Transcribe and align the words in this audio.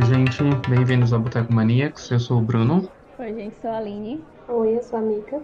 Oi, 0.00 0.06
gente, 0.06 0.42
bem-vindos 0.66 1.12
ao 1.12 1.20
Boteco 1.20 1.52
Maníacos. 1.52 2.10
Eu 2.10 2.18
sou 2.18 2.38
o 2.38 2.40
Bruno. 2.40 2.88
Oi, 3.18 3.34
gente, 3.34 3.54
sou 3.60 3.68
a 3.68 3.76
Aline. 3.76 4.24
Oi, 4.48 4.78
eu 4.78 4.82
sou 4.82 4.98
a 4.98 5.02
Mika. 5.02 5.42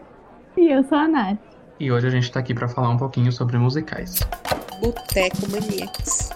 E 0.57 0.71
eu 0.71 0.83
sou 0.85 0.97
a 0.97 1.07
Nath. 1.07 1.37
E 1.79 1.93
hoje 1.93 2.07
a 2.07 2.11
gente 2.11 2.33
tá 2.33 2.41
aqui 2.41 2.55
para 2.55 2.67
falar 2.67 2.89
um 2.89 2.97
pouquinho 2.97 3.31
sobre 3.31 3.59
musicais. 3.59 4.19
Boteco 4.81 5.51
Maníacos 5.51 6.31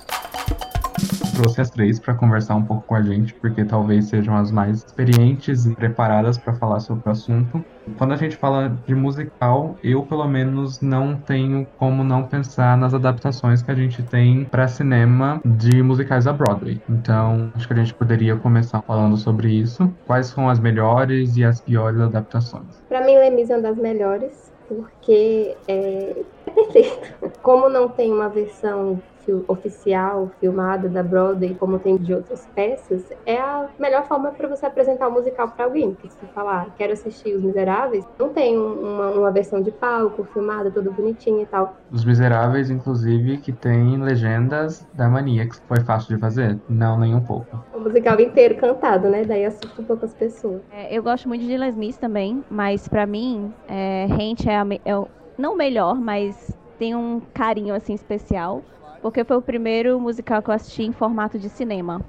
trouxe 1.41 1.61
as 1.61 1.71
três 1.71 1.99
para 1.99 2.13
conversar 2.13 2.55
um 2.55 2.63
pouco 2.63 2.87
com 2.87 2.95
a 2.95 3.01
gente, 3.01 3.33
porque 3.35 3.65
talvez 3.65 4.07
sejam 4.07 4.37
as 4.37 4.51
mais 4.51 4.85
experientes 4.85 5.65
e 5.65 5.75
preparadas 5.75 6.37
para 6.37 6.53
falar 6.53 6.81
sobre 6.81 7.09
o 7.09 7.13
assunto. 7.13 7.65
Quando 7.97 8.13
a 8.13 8.17
gente 8.17 8.37
fala 8.37 8.77
de 8.87 8.95
musical, 8.95 9.77
eu 9.83 10.03
pelo 10.03 10.29
menos 10.29 10.83
não 10.83 11.17
tenho 11.17 11.67
como 11.79 12.05
não 12.05 12.25
pensar 12.25 12.77
nas 12.77 12.93
adaptações 12.93 13.63
que 13.63 13.71
a 13.71 13.75
gente 13.75 14.03
tem 14.03 14.45
para 14.45 14.69
cinema 14.69 15.41
de 15.45 15.83
musicais 15.83 16.27
da 16.27 16.33
Broadway. 16.33 16.81
Então, 16.89 17.51
acho 17.55 17.67
que 17.67 17.73
a 17.73 17.77
gente 17.77 17.95
poderia 17.95 18.37
começar 18.37 18.83
falando 18.83 19.17
sobre 19.17 19.51
isso. 19.51 19.91
Quais 20.07 20.27
são 20.27 20.49
as 20.49 20.61
melhores 20.61 21.37
e 21.39 21.45
as 21.45 21.61
piores 21.61 22.01
adaptações? 22.01 22.83
Para 22.89 23.05
mim, 23.05 23.17
Lemis 23.17 23.49
é 23.49 23.55
uma 23.55 23.63
das 23.63 23.79
melhores, 23.79 24.53
porque 24.69 25.57
é, 25.67 26.17
é 26.47 26.51
perfeito. 26.51 27.39
Como 27.43 27.69
não 27.69 27.89
tem 27.89 28.13
uma 28.13 28.29
versão 28.29 29.01
oficial, 29.47 30.31
filmada 30.41 30.89
da 30.89 31.03
Broadway, 31.03 31.55
como 31.55 31.79
tem 31.79 31.97
de 31.97 32.15
outras 32.15 32.47
peças, 32.55 33.05
é 33.27 33.37
a 33.37 33.69
melhor 33.79 34.07
forma 34.07 34.31
para 34.31 34.49
você 34.49 34.67
apresentar 34.67 35.09
o 35.09 35.11
um 35.11 35.15
musical 35.15 35.49
para 35.49 35.65
alguém. 35.65 35.93
Porque 35.93 36.09
se 36.09 36.17
você 36.17 36.27
falar, 36.27 36.67
ah, 36.69 36.73
quero 36.77 36.93
assistir 36.93 37.35
Os 37.35 37.43
Miseráveis, 37.43 38.05
não 38.19 38.31
tem 38.31 38.59
uma, 38.59 39.11
uma, 39.11 39.31
versão 39.31 39.61
de 39.63 39.71
palco, 39.71 40.25
filmada, 40.33 40.71
tudo 40.71 40.91
bonitinho 40.91 41.43
e 41.43 41.47
tal. 41.47 41.77
Os 41.91 42.05
Miseráveis, 42.05 42.71
inclusive, 42.71 43.39
que 43.39 43.53
tem 43.53 44.01
legendas 44.01 44.87
da 44.95 45.09
Mania, 45.09 45.47
que 45.47 45.57
foi 45.69 45.81
fácil 45.81 46.15
de 46.15 46.21
fazer? 46.21 46.59
Não, 46.69 46.99
nem 46.99 47.15
um 47.15 47.21
pouco. 47.21 47.63
O 47.75 47.81
musical 47.81 48.19
inteiro 48.21 48.57
cantado, 48.57 49.09
né? 49.09 49.25
Daí 49.25 49.45
assusta 49.45 49.81
um 49.81 49.85
pouco 49.85 50.05
as 50.05 50.15
pessoas. 50.15 50.61
É, 50.73 50.97
eu 50.97 51.03
gosto 51.03 51.29
muito 51.29 51.45
de 51.45 51.57
Les 51.57 51.77
Mis 51.77 51.97
também, 51.97 52.45
mas 52.51 52.89
para 52.89 53.07
mim, 53.07 53.53
é, 53.69 54.07
Rent 54.07 54.47
é, 54.47 54.57
a, 54.57 54.67
é 54.85 54.97
o, 54.97 55.09
não 55.41 55.57
melhor, 55.57 55.95
mas 55.97 56.57
tem 56.79 56.95
um 56.95 57.21
carinho 57.35 57.75
assim 57.75 57.95
especial 57.95 58.63
porque 59.03 59.25
foi 59.25 59.37
o 59.37 59.43
primeiro 59.43 59.99
musical 59.99 60.43
que 60.43 60.51
eu 60.51 60.55
assisti 60.55 60.83
em 60.83 60.93
formato 60.93 61.39
de 61.39 61.49
cinema. 61.49 62.01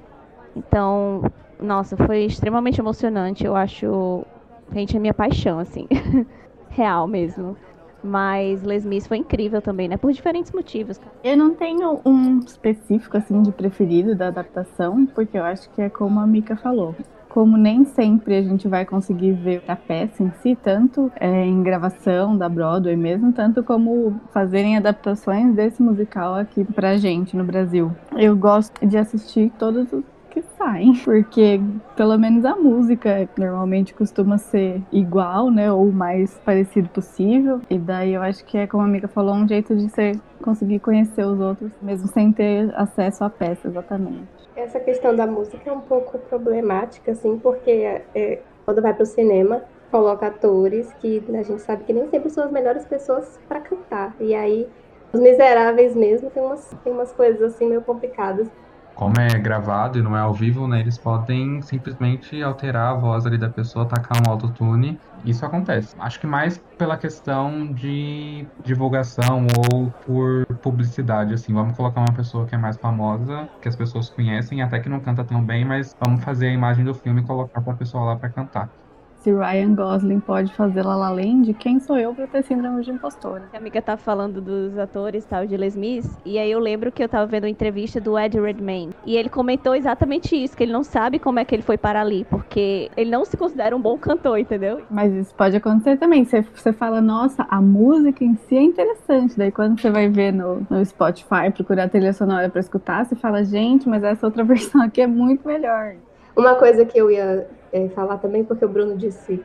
Então, 0.55 1.23
nossa, 1.59 1.95
foi 1.95 2.25
extremamente 2.25 2.79
emocionante. 2.79 3.45
Eu 3.45 3.55
acho, 3.55 4.25
gente, 4.73 4.95
é 4.95 4.99
minha 4.99 5.13
paixão, 5.13 5.59
assim, 5.59 5.87
real 6.69 7.07
mesmo. 7.07 7.55
Mas 8.03 8.63
Les 8.63 8.83
Mis 8.83 9.07
foi 9.07 9.17
incrível 9.17 9.61
também, 9.61 9.87
né? 9.87 9.95
Por 9.95 10.11
diferentes 10.11 10.51
motivos. 10.51 10.99
Eu 11.23 11.37
não 11.37 11.53
tenho 11.53 12.01
um 12.03 12.39
específico, 12.39 13.15
assim, 13.15 13.41
de 13.43 13.51
preferido 13.51 14.15
da 14.15 14.27
adaptação, 14.27 15.05
porque 15.05 15.37
eu 15.37 15.43
acho 15.43 15.69
que 15.69 15.81
é 15.81 15.89
como 15.89 16.19
a 16.19 16.25
Mika 16.25 16.55
falou 16.55 16.95
como 17.31 17.55
nem 17.55 17.85
sempre 17.85 18.35
a 18.35 18.41
gente 18.41 18.67
vai 18.67 18.85
conseguir 18.85 19.31
ver 19.31 19.63
a 19.65 19.75
peça 19.75 20.21
em 20.21 20.31
si, 20.41 20.53
tanto 20.53 21.09
é, 21.17 21.45
em 21.45 21.63
gravação 21.63 22.37
da 22.37 22.49
Broadway 22.49 22.97
mesmo, 22.97 23.31
tanto 23.31 23.63
como 23.63 24.19
fazerem 24.33 24.75
adaptações 24.75 25.55
desse 25.55 25.81
musical 25.81 26.35
aqui 26.35 26.65
pra 26.65 26.97
gente 26.97 27.37
no 27.37 27.45
Brasil. 27.45 27.89
Eu 28.17 28.35
gosto 28.35 28.85
de 28.85 28.97
assistir 28.97 29.49
todos 29.57 29.93
os 29.93 30.03
que 30.29 30.41
saem, 30.57 30.93
porque 31.05 31.61
pelo 31.95 32.17
menos 32.17 32.43
a 32.43 32.55
música 32.55 33.29
normalmente 33.37 33.93
costuma 33.93 34.37
ser 34.37 34.81
igual, 34.91 35.49
né, 35.49 35.71
ou 35.71 35.89
mais 35.89 36.37
parecido 36.45 36.89
possível. 36.89 37.61
E 37.69 37.77
daí 37.77 38.13
eu 38.13 38.21
acho 38.21 38.43
que 38.43 38.57
é 38.57 38.67
como 38.67 38.83
a 38.83 38.85
amiga 38.85 39.07
falou, 39.07 39.35
um 39.35 39.47
jeito 39.47 39.73
de 39.73 39.89
você 39.89 40.13
conseguir 40.43 40.79
conhecer 40.79 41.25
os 41.25 41.39
outros, 41.39 41.71
mesmo 41.81 42.07
sem 42.09 42.31
ter 42.31 42.73
acesso 42.75 43.23
à 43.23 43.29
peça 43.29 43.69
exatamente. 43.69 44.40
Essa 44.55 44.79
questão 44.79 45.15
da 45.15 45.25
música 45.25 45.69
é 45.69 45.73
um 45.73 45.81
pouco 45.81 46.17
problemática, 46.17 47.11
assim, 47.11 47.39
porque 47.39 47.71
é, 48.13 48.39
quando 48.65 48.81
vai 48.81 48.93
para 48.93 49.03
o 49.03 49.05
cinema, 49.05 49.63
coloca 49.89 50.27
atores 50.27 50.91
que 50.95 51.23
a 51.29 51.43
gente 51.43 51.61
sabe 51.61 51.83
que 51.83 51.93
nem 51.93 52.09
sempre 52.09 52.29
são 52.29 52.43
as 52.43 52.51
melhores 52.51 52.85
pessoas 52.85 53.39
para 53.47 53.61
cantar. 53.61 54.15
E 54.19 54.35
aí, 54.35 54.67
os 55.13 55.19
miseráveis 55.19 55.95
mesmo, 55.95 56.29
tem 56.29 56.43
umas, 56.43 56.69
tem 56.83 56.91
umas 56.93 57.11
coisas 57.11 57.41
assim 57.41 57.67
meio 57.67 57.81
complicadas 57.81 58.47
como 58.95 59.19
é 59.19 59.37
gravado 59.39 59.97
e 59.97 60.01
não 60.01 60.15
é 60.15 60.21
ao 60.21 60.33
vivo, 60.33 60.67
né, 60.67 60.79
eles 60.79 60.97
podem 60.97 61.61
simplesmente 61.61 62.41
alterar 62.41 62.91
a 62.91 62.95
voz 62.95 63.25
ali 63.25 63.37
da 63.37 63.49
pessoa, 63.49 63.85
tacar 63.85 64.17
um 64.25 64.29
autotune. 64.31 64.99
Isso 65.23 65.45
acontece. 65.45 65.95
Acho 65.99 66.19
que 66.19 66.27
mais 66.27 66.57
pela 66.77 66.97
questão 66.97 67.71
de 67.73 68.45
divulgação 68.63 69.45
ou 69.71 69.91
por 70.05 70.45
publicidade, 70.57 71.33
assim. 71.33 71.53
Vamos 71.53 71.75
colocar 71.75 72.01
uma 72.01 72.13
pessoa 72.13 72.45
que 72.45 72.55
é 72.55 72.57
mais 72.57 72.77
famosa, 72.77 73.47
que 73.61 73.67
as 73.67 73.75
pessoas 73.75 74.09
conhecem, 74.09 74.61
até 74.61 74.79
que 74.79 74.89
não 74.89 74.99
canta 74.99 75.23
tão 75.23 75.43
bem, 75.43 75.63
mas 75.63 75.95
vamos 76.03 76.23
fazer 76.23 76.47
a 76.47 76.51
imagem 76.51 76.83
do 76.83 76.93
filme 76.93 77.21
e 77.21 77.23
colocar 77.23 77.61
pra 77.61 77.73
pessoa 77.73 78.03
lá 78.05 78.15
para 78.15 78.29
cantar 78.29 78.80
se 79.21 79.31
Ryan 79.31 79.75
Gosling 79.75 80.19
pode 80.19 80.51
fazer 80.53 80.83
La 80.83 80.95
La 80.95 81.11
Land, 81.11 81.53
quem 81.53 81.79
sou 81.79 81.97
eu 81.97 82.13
para 82.13 82.25
ter 82.25 82.43
síndrome 82.43 82.81
de 82.83 82.91
impostora? 82.91 83.43
A 83.53 83.57
amiga 83.57 83.81
tá 83.81 83.95
falando 83.95 84.41
dos 84.41 84.77
atores 84.77 85.23
tal 85.25 85.45
de 85.45 85.55
Les 85.55 85.75
Mis, 85.75 86.09
e 86.25 86.39
aí 86.39 86.51
eu 86.51 86.59
lembro 86.59 86.91
que 86.91 87.03
eu 87.03 87.09
tava 87.09 87.27
vendo 87.27 87.43
uma 87.43 87.49
entrevista 87.49 88.01
do 88.01 88.17
Ed 88.17 88.39
Redmayne, 88.39 88.93
e 89.05 89.15
ele 89.15 89.29
comentou 89.29 89.75
exatamente 89.75 90.35
isso, 90.35 90.57
que 90.57 90.63
ele 90.63 90.73
não 90.73 90.83
sabe 90.83 91.19
como 91.19 91.39
é 91.39 91.45
que 91.45 91.53
ele 91.53 91.61
foi 91.61 91.77
para 91.77 92.01
ali, 92.01 92.25
porque 92.29 92.89
ele 92.97 93.11
não 93.11 93.23
se 93.23 93.37
considera 93.37 93.75
um 93.75 93.81
bom 93.81 93.97
cantor, 93.97 94.39
entendeu? 94.39 94.81
Mas 94.89 95.13
isso 95.13 95.35
pode 95.35 95.55
acontecer 95.55 95.97
também, 95.97 96.25
você, 96.25 96.41
você 96.41 96.73
fala, 96.73 96.99
nossa, 96.99 97.45
a 97.47 97.61
música 97.61 98.23
em 98.23 98.35
si 98.35 98.55
é 98.55 98.61
interessante, 98.63 99.37
daí 99.37 99.51
quando 99.51 99.79
você 99.79 99.91
vai 99.91 100.09
ver 100.09 100.33
no, 100.33 100.65
no 100.67 100.83
Spotify, 100.83 101.51
procurar 101.53 101.83
a 101.83 101.89
trilha 101.89 102.13
sonora 102.13 102.49
para 102.49 102.59
escutar, 102.59 103.05
você 103.05 103.15
fala, 103.15 103.43
gente, 103.43 103.87
mas 103.87 104.03
essa 104.03 104.25
outra 104.25 104.43
versão 104.45 104.81
aqui 104.81 105.01
é 105.01 105.07
muito 105.07 105.47
melhor. 105.47 105.93
Uma 106.35 106.55
coisa 106.55 106.85
que 106.85 106.97
eu 106.97 107.11
ia 107.11 107.47
é, 107.71 107.87
falar 107.89 108.17
também, 108.17 108.43
porque 108.43 108.65
o 108.65 108.69
Bruno 108.69 108.97
disse 108.97 109.43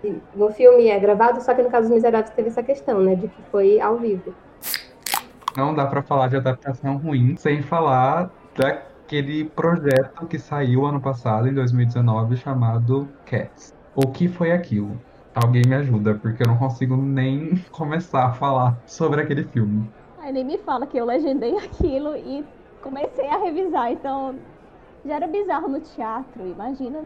que 0.00 0.20
no 0.34 0.50
filme 0.50 0.88
é 0.88 0.98
gravado, 0.98 1.40
só 1.40 1.54
que 1.54 1.62
no 1.62 1.70
caso 1.70 1.88
dos 1.88 1.96
Miseráveis 1.96 2.34
teve 2.34 2.48
essa 2.48 2.62
questão, 2.62 3.00
né, 3.00 3.14
de 3.14 3.28
que 3.28 3.42
foi 3.50 3.80
ao 3.80 3.96
vivo. 3.96 4.34
Não 5.56 5.74
dá 5.74 5.86
para 5.86 6.02
falar 6.02 6.28
de 6.28 6.36
adaptação 6.36 6.96
ruim 6.96 7.36
sem 7.36 7.62
falar 7.62 8.30
daquele 8.56 9.44
projeto 9.44 10.26
que 10.26 10.38
saiu 10.38 10.84
ano 10.84 11.00
passado, 11.00 11.46
em 11.48 11.54
2019, 11.54 12.36
chamado 12.36 13.08
Cats. 13.26 13.74
O 13.94 14.08
que 14.08 14.28
foi 14.28 14.52
aquilo? 14.52 14.98
Alguém 15.34 15.62
me 15.66 15.74
ajuda, 15.74 16.14
porque 16.14 16.42
eu 16.42 16.46
não 16.46 16.56
consigo 16.56 16.96
nem 16.96 17.56
começar 17.70 18.26
a 18.26 18.32
falar 18.32 18.78
sobre 18.86 19.20
aquele 19.20 19.44
filme. 19.44 19.88
Aí 20.18 20.32
nem 20.32 20.44
me 20.44 20.58
fala 20.58 20.86
que 20.86 20.96
eu 20.96 21.04
legendei 21.04 21.56
aquilo 21.56 22.16
e 22.16 22.44
comecei 22.80 23.26
a 23.28 23.38
revisar, 23.38 23.92
então 23.92 24.34
já 25.04 25.16
era 25.16 25.26
bizarro 25.26 25.68
no 25.68 25.80
teatro, 25.80 26.46
imagina 26.46 27.00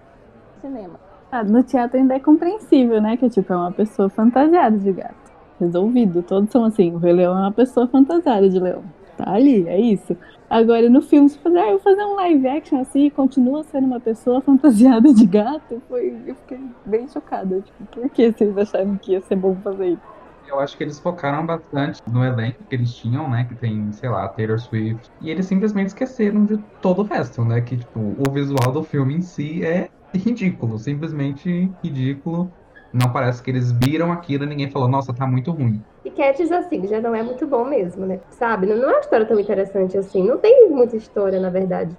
cinema. 0.67 1.01
Ah, 1.31 1.43
no 1.43 1.63
teatro 1.63 1.99
ainda 1.99 2.15
é 2.15 2.21
compreensível, 2.21 3.01
né? 3.01 3.17
Que 3.17 3.29
tipo, 3.29 3.53
é 3.53 3.57
uma 3.57 3.73
pessoa 3.73 4.09
fantasiada 4.09 4.77
de 4.77 4.93
gato. 4.93 5.15
Resolvido. 5.59 6.23
Todos 6.23 6.51
são 6.51 6.65
assim, 6.65 6.93
o 6.95 6.99
Rei 6.99 7.13
Leão 7.13 7.37
é 7.37 7.41
uma 7.41 7.53
pessoa 7.53 7.87
fantasiada 7.87 8.49
de 8.49 8.59
leão. 8.59 8.85
Tá 9.17 9.33
ali, 9.33 9.67
é 9.67 9.81
isso. 9.81 10.17
Agora, 10.49 10.89
no 10.91 11.01
filme, 11.01 11.29
se 11.29 11.39
fazer, 11.39 11.59
ah, 11.59 11.67
eu 11.67 11.71
vou 11.71 11.79
fazer 11.81 12.05
um 12.05 12.15
live 12.15 12.47
action 12.47 12.81
assim 12.81 13.07
e 13.07 13.11
continua 13.11 13.65
sendo 13.65 13.87
uma 13.87 13.99
pessoa 13.99 14.41
fantasiada 14.43 15.13
de 15.13 15.27
gato, 15.27 15.83
foi, 15.89 16.15
eu 16.27 16.35
fiquei 16.35 16.61
bem 16.85 17.09
chocada. 17.09 17.61
Tipo, 17.61 17.87
por 17.87 18.11
que 18.11 18.31
vocês 18.31 18.57
acharam 18.57 18.97
que 18.97 19.13
ia 19.13 19.21
ser 19.23 19.37
bom 19.37 19.57
fazer 19.57 19.89
isso? 19.89 20.16
Eu 20.49 20.61
acho 20.61 20.77
que 20.77 20.85
eles 20.85 20.99
focaram 20.99 21.45
bastante 21.45 22.01
no 22.11 22.25
elenco 22.25 22.63
que 22.69 22.75
eles 22.75 22.95
tinham, 22.95 23.29
né? 23.29 23.45
Que 23.45 23.55
tem, 23.55 23.93
sei 23.93 24.09
lá, 24.09 24.29
Taylor 24.29 24.59
Swift. 24.59 25.11
E 25.21 25.31
eles 25.31 25.47
simplesmente 25.47 25.89
esqueceram 25.89 26.45
de 26.45 26.57
todo 26.81 27.03
o 27.03 27.05
resto, 27.05 27.45
né? 27.45 27.61
Que, 27.61 27.77
tipo, 27.77 28.15
o 28.27 28.31
visual 28.31 28.73
do 28.73 28.83
filme 28.83 29.15
em 29.15 29.23
si 29.23 29.65
é 29.65 29.89
ridículo, 30.15 30.79
simplesmente 30.79 31.71
ridículo. 31.83 32.51
Não 32.93 33.13
parece 33.13 33.43
que 33.43 33.51
eles 33.51 33.73
viram 33.73 34.13
aquilo 34.13 34.45
e 34.45 34.47
ninguém 34.47 34.71
falou, 34.71 34.89
nossa, 34.89 35.13
tá 35.13 35.27
muito 35.27 35.51
ruim. 35.51 35.83
E 36.05 36.11
Cats, 36.11 36.51
assim, 36.53 36.87
já 36.87 37.01
não 37.01 37.15
é 37.15 37.23
muito 37.23 37.47
bom 37.47 37.65
mesmo, 37.65 38.07
né? 38.07 38.21
Sabe? 38.31 38.67
Não 38.67 38.89
é 38.89 38.93
uma 38.93 39.01
história 39.01 39.27
tão 39.27 39.39
interessante 39.39 39.99
assim. 39.99 40.27
Não 40.27 40.39
tem 40.39 40.71
muita 40.71 40.97
história, 40.97 41.41
na 41.41 41.51
verdade. 41.51 41.95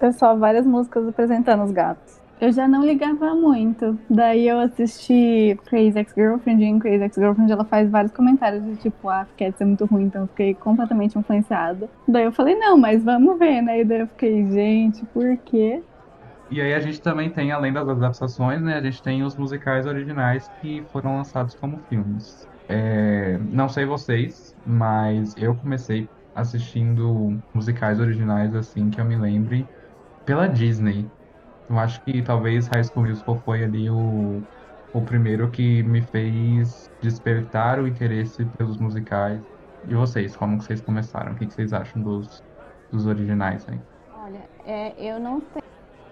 É 0.00 0.12
só 0.12 0.36
várias 0.36 0.66
músicas 0.66 1.06
apresentando 1.08 1.62
os 1.62 1.70
gatos. 1.70 2.20
Eu 2.40 2.52
já 2.52 2.66
não 2.66 2.84
ligava 2.84 3.34
muito. 3.34 3.98
Daí 4.10 4.48
eu 4.48 4.58
assisti 4.58 5.58
Crazy 5.66 5.98
Ex-Girlfriend 5.98 6.62
e 6.62 6.66
em 6.66 6.78
Crazy 6.78 7.02
Ex-Girlfriend 7.04 7.52
ela 7.52 7.64
faz 7.64 7.88
vários 7.88 8.12
comentários 8.12 8.64
de 8.64 8.76
tipo, 8.76 9.08
ah, 9.08 9.26
Cats 9.36 9.60
é 9.60 9.64
muito 9.64 9.84
ruim, 9.86 10.04
então 10.04 10.22
eu 10.22 10.28
fiquei 10.28 10.54
completamente 10.54 11.18
influenciada. 11.18 11.88
Daí 12.06 12.24
eu 12.24 12.32
falei, 12.32 12.56
não, 12.56 12.76
mas 12.76 13.02
vamos 13.02 13.38
ver, 13.38 13.62
né? 13.62 13.80
E 13.80 13.84
daí 13.84 14.00
eu 14.00 14.06
fiquei, 14.08 14.46
gente, 14.50 15.04
por 15.06 15.36
quê? 15.38 15.82
E 16.50 16.60
aí 16.60 16.74
a 16.74 16.80
gente 16.80 17.00
também 17.00 17.30
tem, 17.30 17.52
além 17.52 17.72
das 17.72 17.88
adaptações, 17.88 18.60
né, 18.60 18.76
a 18.76 18.80
gente 18.80 19.02
tem 19.02 19.22
os 19.22 19.36
musicais 19.36 19.86
originais 19.86 20.50
que 20.60 20.84
foram 20.92 21.16
lançados 21.16 21.54
como 21.54 21.78
filmes. 21.88 22.46
É, 22.68 23.38
não 23.50 23.68
sei 23.68 23.84
vocês, 23.84 24.54
mas 24.66 25.34
eu 25.36 25.54
comecei 25.54 26.08
assistindo 26.34 27.40
musicais 27.52 28.00
originais 28.00 28.54
assim 28.54 28.90
que 28.90 29.00
eu 29.00 29.04
me 29.04 29.16
lembre 29.16 29.66
pela 30.24 30.46
Disney. 30.46 31.06
Eu 31.68 31.78
acho 31.78 32.00
que 32.02 32.22
talvez 32.22 32.66
High 32.68 32.84
School 32.84 33.06
Musical 33.08 33.42
foi 33.44 33.64
ali 33.64 33.88
o, 33.90 34.44
o 34.92 35.04
primeiro 35.04 35.50
que 35.50 35.82
me 35.82 36.02
fez 36.02 36.90
despertar 37.00 37.80
o 37.80 37.88
interesse 37.88 38.46
pelos 38.58 38.78
musicais. 38.78 39.42
E 39.82 39.94
vocês, 39.94 40.36
como 40.36 40.58
que 40.58 40.64
vocês 40.64 40.80
começaram? 40.82 41.32
O 41.32 41.36
que, 41.36 41.46
que 41.46 41.54
vocês 41.54 41.72
acham 41.72 42.02
dos, 42.02 42.42
dos 42.90 43.06
originais 43.06 43.66
aí? 43.68 43.80
Olha, 44.12 44.50
é, 44.64 44.94
eu 45.02 45.20
não 45.20 45.40
sei 45.40 45.60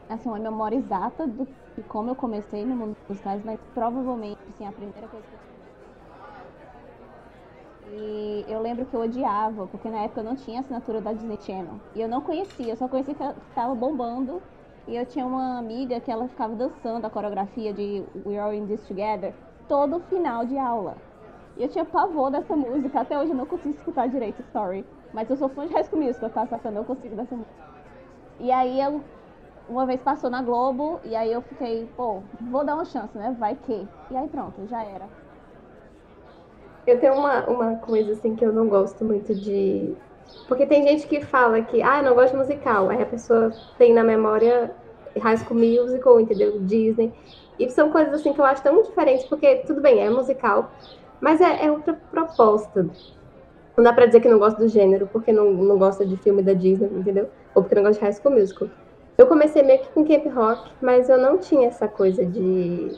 assim, 0.08 0.28
uma 0.28 0.38
memória 0.40 0.76
exata 0.76 1.26
do, 1.28 1.46
de 1.76 1.84
como 1.84 2.10
eu 2.10 2.16
comecei 2.16 2.66
no 2.66 2.76
mundo 2.76 2.94
dos 3.08 3.16
musicais, 3.16 3.43
mas 3.44 3.60
provavelmente, 3.75 4.38
assim, 4.50 4.66
a 4.66 4.72
primeira 4.72 5.08
coisa 5.08 5.26
que 5.28 5.34
eu 5.34 5.40
e 7.84 8.44
eu 8.48 8.60
lembro 8.60 8.87
que 8.87 8.94
eu 8.94 9.00
odiava, 9.00 9.66
porque 9.69 9.90
na 9.90 10.02
época 10.05 10.20
eu 10.20 10.25
não 10.25 10.37
tinha 10.37 10.60
assinatura 10.60 11.00
da 11.02 11.12
Disney 11.12 11.40
Channel. 11.40 11.82
E 11.94 12.00
eu 12.00 12.08
não 12.08 12.22
conhecia, 12.22 12.72
eu 12.72 12.76
só 12.76 12.88
conhecia 12.88 13.14
que 13.14 13.22
estava 13.22 13.75
bombando. 13.75 14.48
E 14.87 14.96
eu 14.96 15.06
tinha 15.06 15.25
uma 15.25 15.58
amiga 15.58 16.00
que 16.00 16.11
ela 16.11 16.29
ficava 16.29 16.55
dançando 16.56 17.06
a 17.06 17.11
coreografia 17.11 17.73
de 17.73 18.05
We're 18.26 18.38
All 18.38 18.52
In 18.52 18.67
This 18.67 18.87
Together 18.87 19.32
todo 19.69 20.00
final 20.00 20.44
de 20.44 20.58
aula. 20.58 20.96
E 21.56 21.62
eu 21.62 21.69
tinha 21.69 21.84
pavor 21.84 22.31
dessa 22.31 22.56
música, 22.56 23.00
até 23.00 23.19
hoje 23.19 23.31
eu 23.31 23.37
não 23.37 23.46
consigo 23.46 23.75
escutar 23.75 24.08
direito, 24.08 24.43
sorry. 24.52 24.84
Mas 25.12 25.29
eu 25.31 25.37
sou 25.37 25.49
fã 25.49 25.67
de 25.67 25.73
High 25.73 25.84
School 25.84 26.02
Musical, 26.02 26.31
tá? 26.31 26.46
Só 26.46 26.58
que 26.58 26.67
eu 26.67 26.73
não 26.73 26.84
consigo 26.84 27.14
dessa 27.14 27.34
música. 27.34 27.55
E 28.40 28.50
aí 28.50 28.81
eu, 28.81 29.02
uma 29.69 29.87
vez 29.87 30.00
passou 30.00 30.29
na 30.29 30.43
Globo, 30.43 31.00
e 31.05 31.14
aí 31.14 31.31
eu 31.32 31.43
fiquei, 31.43 31.88
pô, 31.96 32.23
vou 32.40 32.64
dar 32.64 32.75
uma 32.75 32.84
chance, 32.84 33.17
né? 33.17 33.34
Vai 33.38 33.55
que. 33.55 33.87
E 34.11 34.17
aí 34.17 34.29
pronto, 34.29 34.67
já 34.67 34.82
era. 34.82 35.08
Eu 36.87 36.99
tenho 36.99 37.14
uma, 37.14 37.46
uma 37.46 37.76
coisa 37.76 38.12
assim 38.12 38.34
que 38.34 38.44
eu 38.44 38.52
não 38.52 38.69
gosto 38.69 39.05
muito 39.05 39.34
de. 39.34 39.94
Porque 40.48 40.66
tem 40.66 40.82
gente 40.86 41.06
que 41.06 41.20
fala 41.20 41.62
que, 41.62 41.82
ah, 41.82 41.98
eu 41.98 42.04
não 42.04 42.14
gosto 42.14 42.32
de 42.32 42.38
musical. 42.38 42.90
Aí 42.90 43.02
a 43.02 43.06
pessoa 43.06 43.52
tem 43.78 43.92
na 43.92 44.04
memória 44.04 44.70
High 45.19 45.38
School 45.38 45.58
Musical, 45.58 46.20
entendeu? 46.20 46.60
Disney. 46.60 47.12
E 47.58 47.70
são 47.70 47.90
coisas 47.90 48.14
assim 48.14 48.32
que 48.32 48.40
eu 48.40 48.44
acho 48.44 48.62
tão 48.62 48.82
diferentes, 48.82 49.24
porque 49.26 49.56
tudo 49.66 49.80
bem, 49.80 50.00
é 50.00 50.10
musical, 50.10 50.72
mas 51.20 51.40
é, 51.40 51.66
é 51.66 51.70
outra 51.70 51.94
proposta. 52.10 52.88
Não 53.76 53.84
dá 53.84 53.92
pra 53.92 54.06
dizer 54.06 54.20
que 54.20 54.28
não 54.28 54.38
gosta 54.38 54.60
do 54.60 54.69
gênero, 54.69 55.06
porque 55.06 55.32
não, 55.32 55.52
não 55.52 55.78
gosta 55.78 56.04
de 56.04 56.16
filme 56.16 56.42
da 56.42 56.52
Disney, 56.52 56.88
entendeu? 56.92 57.28
Ou 57.54 57.62
porque 57.62 57.74
não 57.74 57.82
gosta 57.82 57.98
de 57.98 58.04
High 58.04 58.12
School 58.20 58.34
Musical. 58.34 58.69
Eu 59.16 59.26
comecei 59.26 59.62
meio 59.62 59.80
que 59.80 59.88
com 59.88 60.04
Camp 60.04 60.26
Rock, 60.34 60.70
mas 60.80 61.08
eu 61.08 61.19
não 61.19 61.38
tinha 61.38 61.69
essa 61.69 61.86
coisa 61.86 62.24
de 62.24 62.90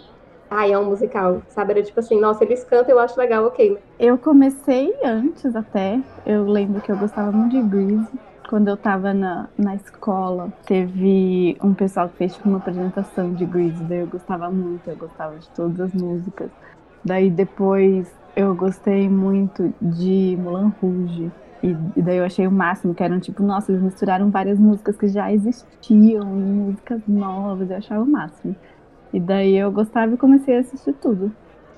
ah, 0.51 0.69
é 0.69 0.79
um 0.79 0.85
musical, 0.87 1.43
sabe? 1.49 1.73
Era 1.73 1.83
tipo 1.83 1.99
assim, 2.01 2.21
nossa, 2.21 2.45
eles 2.45 2.65
cantam, 2.65 2.95
eu 2.95 2.99
acho 2.99 3.19
legal, 3.19 3.45
ok. 3.45 3.79
Eu 3.99 4.19
comecei 4.19 4.95
antes 5.05 5.55
até. 5.57 6.01
Eu 6.25 6.45
lembro 6.45 6.81
que 6.81 6.93
eu 6.93 6.97
gostava 6.97 7.33
muito 7.33 7.53
de 7.53 7.63
Grease. 7.63 8.09
Quando 8.49 8.69
eu 8.69 8.77
tava 8.77 9.15
na, 9.15 9.49
na 9.57 9.75
escola, 9.75 10.53
teve 10.67 11.57
um 11.63 11.73
pessoal 11.73 12.09
que 12.09 12.19
fez 12.19 12.35
tipo, 12.35 12.49
uma 12.49 12.59
apresentação 12.59 13.33
de 13.33 13.45
Grease, 13.47 13.83
daí 13.85 14.01
eu 14.01 14.07
gostava 14.07 14.51
muito, 14.51 14.89
eu 14.89 14.97
gostava 14.97 15.39
de 15.39 15.49
todas 15.51 15.81
as 15.81 15.93
músicas. 15.95 16.51
Daí 17.05 17.31
depois 17.31 18.13
eu 18.37 18.55
gostei 18.55 19.09
muito 19.09 19.73
de 19.81 20.37
Mulan 20.41 20.73
Rouge. 20.81 21.33
E, 21.63 21.75
daí 22.03 22.19
eu 22.19 22.25
achei 22.25 22.47
o 22.47 22.53
máximo, 22.53 22.95
que 22.95 23.03
eram 23.03 23.19
tipo, 23.19 23.43
nossa, 23.43 23.73
eles 23.73 23.83
misturaram 23.83 24.31
várias 24.31 24.59
músicas 24.59 24.99
que 24.99 25.09
já 25.09 25.33
existiam, 25.33 26.27
músicas 26.27 27.01
novas, 27.09 27.71
eu 27.71 27.77
achava 27.79 28.05
o 28.05 28.07
máximo. 28.07 28.55
E 29.15 29.21
daí 29.21 29.57
eu 29.57 29.71
gostava 29.71 30.13
e 30.13 30.17
comecei 30.17 30.57
a 30.57 30.61
assistir 30.61 30.93
tudo. 30.95 31.33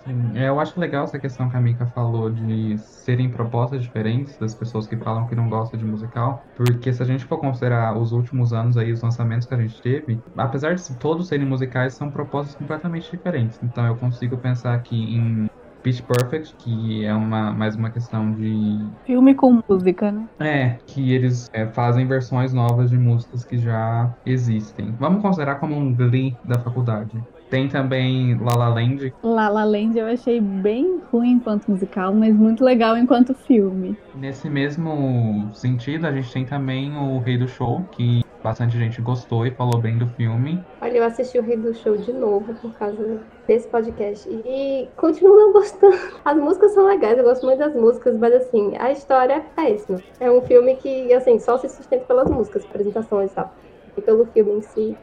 Sim, 0.06 0.38
é, 0.38 0.48
eu 0.48 0.58
acho 0.58 0.80
legal 0.80 1.04
essa 1.04 1.18
questão 1.18 1.50
que 1.50 1.56
a 1.56 1.60
Mika 1.60 1.84
falou 1.84 2.30
de 2.30 2.78
serem 2.78 3.28
propostas 3.28 3.82
diferentes 3.82 4.38
das 4.38 4.54
pessoas 4.54 4.86
que 4.86 4.96
falam 4.96 5.26
que 5.26 5.34
não 5.34 5.50
gostam 5.50 5.78
de 5.78 5.84
musical, 5.84 6.42
porque 6.54 6.90
se 6.94 7.02
a 7.02 7.04
gente 7.04 7.26
for 7.26 7.38
considerar 7.38 7.98
os 7.98 8.12
últimos 8.12 8.54
anos 8.54 8.78
aí, 8.78 8.90
os 8.90 9.02
lançamentos 9.02 9.46
que 9.46 9.52
a 9.52 9.58
gente 9.58 9.82
teve, 9.82 10.18
apesar 10.34 10.76
de 10.76 10.96
todos 10.96 11.28
serem 11.28 11.46
musicais, 11.46 11.92
são 11.92 12.10
propostas 12.10 12.54
completamente 12.54 13.10
diferentes. 13.10 13.60
Então 13.62 13.86
eu 13.86 13.96
consigo 13.96 14.38
pensar 14.38 14.74
aqui 14.74 14.96
em 14.96 15.50
Pitch 15.86 16.02
Perfect, 16.02 16.56
que 16.58 17.04
é 17.04 17.14
uma, 17.14 17.52
mais 17.52 17.76
uma 17.76 17.90
questão 17.90 18.32
de. 18.32 18.76
Filme 19.04 19.36
com 19.36 19.62
música, 19.68 20.10
né? 20.10 20.26
É, 20.40 20.78
que 20.84 21.12
eles 21.12 21.48
é, 21.52 21.64
fazem 21.64 22.04
versões 22.08 22.52
novas 22.52 22.90
de 22.90 22.98
músicas 22.98 23.44
que 23.44 23.56
já 23.56 24.12
existem. 24.26 24.92
Vamos 24.98 25.22
considerar 25.22 25.60
como 25.60 25.76
um 25.76 25.94
Glee 25.94 26.36
da 26.44 26.58
faculdade. 26.58 27.12
Tem 27.48 27.68
também 27.68 28.36
La 28.38 28.56
La 28.56 28.68
Land. 28.68 29.12
La 29.22 29.48
La 29.48 29.64
Land 29.64 29.96
eu 29.96 30.06
achei 30.06 30.40
bem 30.40 31.00
ruim 31.12 31.32
enquanto 31.32 31.70
musical, 31.70 32.12
mas 32.12 32.34
muito 32.34 32.64
legal 32.64 32.96
enquanto 32.96 33.34
filme. 33.34 33.96
Nesse 34.14 34.50
mesmo 34.50 35.50
sentido, 35.54 36.06
a 36.06 36.12
gente 36.12 36.32
tem 36.32 36.44
também 36.44 36.92
o 36.96 37.20
Rei 37.20 37.38
do 37.38 37.46
Show, 37.46 37.84
que 37.92 38.20
bastante 38.42 38.76
gente 38.78 39.00
gostou 39.00 39.46
e 39.46 39.50
falou 39.52 39.80
bem 39.80 39.96
do 39.96 40.06
filme. 40.08 40.60
Olha, 40.80 40.98
eu 40.98 41.04
assisti 41.04 41.38
o 41.38 41.42
Rei 41.42 41.56
do 41.56 41.72
Show 41.74 41.96
de 41.96 42.12
novo 42.12 42.54
por 42.54 42.72
causa 42.78 43.20
desse 43.46 43.68
podcast 43.68 44.28
e 44.28 44.88
continuo 44.96 45.36
não 45.36 45.52
gostando. 45.52 45.96
As 46.24 46.36
músicas 46.36 46.72
são 46.72 46.86
legais, 46.86 47.16
eu 47.18 47.24
gosto 47.24 47.46
muito 47.46 47.58
das 47.58 47.74
músicas, 47.74 48.18
mas 48.18 48.34
assim, 48.34 48.76
a 48.76 48.90
história 48.90 49.34
é 49.34 49.40
péssima. 49.40 50.02
É 50.18 50.30
um 50.30 50.42
filme 50.42 50.76
que, 50.76 51.12
assim, 51.12 51.38
só 51.38 51.58
se 51.58 51.68
sustenta 51.68 52.04
pelas 52.06 52.30
músicas, 52.30 52.64
apresentações 52.64 53.30
e 53.30 53.34
tal. 53.34 53.54
E 53.96 54.02
pelo 54.02 54.26
filme 54.26 54.52
em 54.52 54.62
si, 54.62 54.96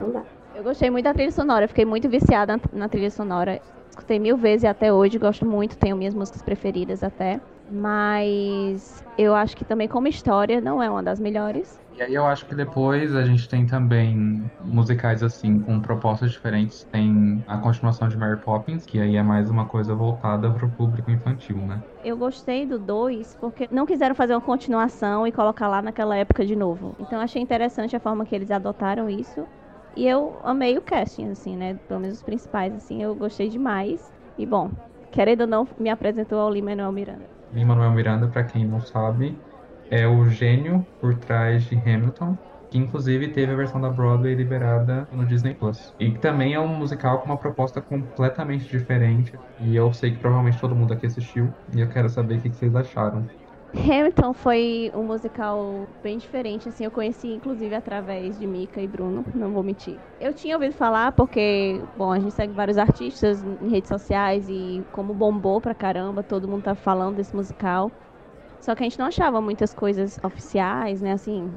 não 0.00 0.12
dá. 0.12 0.24
Eu 0.60 0.64
gostei 0.64 0.90
muito 0.90 1.04
da 1.04 1.14
trilha 1.14 1.30
sonora, 1.30 1.66
fiquei 1.66 1.86
muito 1.86 2.06
viciada 2.06 2.60
na 2.70 2.86
trilha 2.86 3.10
sonora. 3.10 3.58
Escutei 3.88 4.18
mil 4.18 4.36
vezes 4.36 4.64
e 4.64 4.66
até 4.66 4.92
hoje 4.92 5.18
gosto 5.18 5.46
muito, 5.46 5.74
tenho 5.78 5.96
minhas 5.96 6.12
músicas 6.12 6.42
preferidas 6.42 7.02
até. 7.02 7.40
Mas 7.70 9.02
eu 9.16 9.34
acho 9.34 9.56
que 9.56 9.64
também 9.64 9.88
como 9.88 10.06
história 10.06 10.60
não 10.60 10.82
é 10.82 10.90
uma 10.90 11.02
das 11.02 11.18
melhores. 11.18 11.80
E 11.96 12.02
aí 12.02 12.14
eu 12.14 12.26
acho 12.26 12.44
que 12.44 12.54
depois 12.54 13.16
a 13.16 13.24
gente 13.24 13.48
tem 13.48 13.66
também 13.66 14.44
musicais 14.60 15.22
assim, 15.22 15.58
com 15.60 15.80
propostas 15.80 16.30
diferentes. 16.30 16.84
Tem 16.92 17.42
a 17.46 17.56
continuação 17.56 18.06
de 18.06 18.18
Mary 18.18 18.38
Poppins, 18.42 18.84
que 18.84 19.00
aí 19.00 19.16
é 19.16 19.22
mais 19.22 19.48
uma 19.48 19.66
coisa 19.66 19.94
voltada 19.94 20.50
para 20.50 20.66
o 20.66 20.70
público 20.72 21.10
infantil, 21.10 21.56
né? 21.56 21.80
Eu 22.04 22.18
gostei 22.18 22.66
do 22.66 22.78
2 22.78 23.34
porque 23.40 23.66
não 23.70 23.86
quiseram 23.86 24.14
fazer 24.14 24.34
uma 24.34 24.42
continuação 24.42 25.26
e 25.26 25.32
colocar 25.32 25.68
lá 25.68 25.80
naquela 25.80 26.18
época 26.18 26.44
de 26.44 26.54
novo. 26.54 26.94
Então 27.00 27.18
achei 27.18 27.40
interessante 27.40 27.96
a 27.96 28.00
forma 28.00 28.26
que 28.26 28.34
eles 28.34 28.50
adotaram 28.50 29.08
isso. 29.08 29.46
E 29.94 30.06
eu 30.06 30.40
amei 30.44 30.76
o 30.78 30.82
casting, 30.82 31.28
assim, 31.30 31.56
né? 31.56 31.74
Pelo 31.86 32.00
menos 32.00 32.16
os 32.18 32.22
principais, 32.22 32.74
assim, 32.74 33.02
eu 33.02 33.14
gostei 33.16 33.48
demais. 33.48 34.12
E 34.36 34.46
bom, 34.46 34.70
querendo 35.10 35.42
ou 35.42 35.46
não, 35.46 35.68
me 35.78 35.90
apresentou 35.90 36.38
ao 36.40 36.50
Lin-Manuel 36.50 36.92
Miranda. 36.92 37.28
Lin-Manuel 37.50 37.92
Miranda, 37.92 38.30
para 38.30 38.44
quem 38.46 38.66
não 38.66 38.80
sabe, 38.80 39.42
é 39.88 40.06
o 40.06 40.28
gênio 40.28 40.86
por 41.00 41.18
trás 41.18 41.64
de 41.64 41.74
Hamilton, 41.76 42.36
que 42.70 42.78
inclusive 42.78 43.32
teve 43.32 43.52
a 43.52 43.56
versão 43.56 43.80
da 43.80 43.90
Broadway 43.90 44.34
liberada 44.34 45.06
no 45.10 45.26
Disney 45.26 45.54
Plus. 45.56 45.94
E 45.98 46.18
também 46.18 46.54
é 46.54 46.60
um 46.60 46.68
musical 46.76 47.20
com 47.20 47.26
uma 47.26 47.38
proposta 47.38 47.82
completamente 47.82 48.66
diferente. 48.66 49.32
E 49.58 49.74
eu 49.74 49.92
sei 49.92 50.12
que 50.12 50.18
provavelmente 50.20 50.60
todo 50.60 50.76
mundo 50.76 50.92
aqui 50.94 51.06
assistiu. 51.06 51.56
E 51.74 51.80
eu 51.80 51.88
quero 51.88 52.08
saber 52.08 52.38
o 52.38 52.42
que 52.42 52.52
vocês 52.52 52.74
acharam. 52.74 53.28
Hamilton 53.74 54.32
foi 54.32 54.90
um 54.94 55.04
musical 55.04 55.86
bem 56.02 56.18
diferente, 56.18 56.68
assim, 56.68 56.84
eu 56.84 56.90
conheci 56.90 57.28
inclusive 57.28 57.74
através 57.74 58.38
de 58.38 58.46
Mika 58.46 58.80
e 58.80 58.88
Bruno, 58.88 59.24
não 59.34 59.52
vou 59.52 59.62
mentir. 59.62 59.96
Eu 60.20 60.34
tinha 60.34 60.56
ouvido 60.56 60.74
falar 60.74 61.12
porque, 61.12 61.80
bom, 61.96 62.10
a 62.10 62.18
gente 62.18 62.34
segue 62.34 62.52
vários 62.52 62.76
artistas 62.76 63.42
em 63.62 63.68
redes 63.68 63.88
sociais 63.88 64.48
e 64.48 64.82
como 64.92 65.14
bombou 65.14 65.60
pra 65.60 65.74
caramba, 65.74 66.22
todo 66.22 66.48
mundo 66.48 66.64
tá 66.64 66.74
falando 66.74 67.16
desse 67.16 67.34
musical. 67.34 67.90
Só 68.60 68.74
que 68.74 68.82
a 68.82 68.86
gente 68.88 68.98
não 68.98 69.06
achava 69.06 69.40
muitas 69.40 69.72
coisas 69.72 70.18
oficiais, 70.22 71.00
né, 71.00 71.12
assim, 71.12 71.50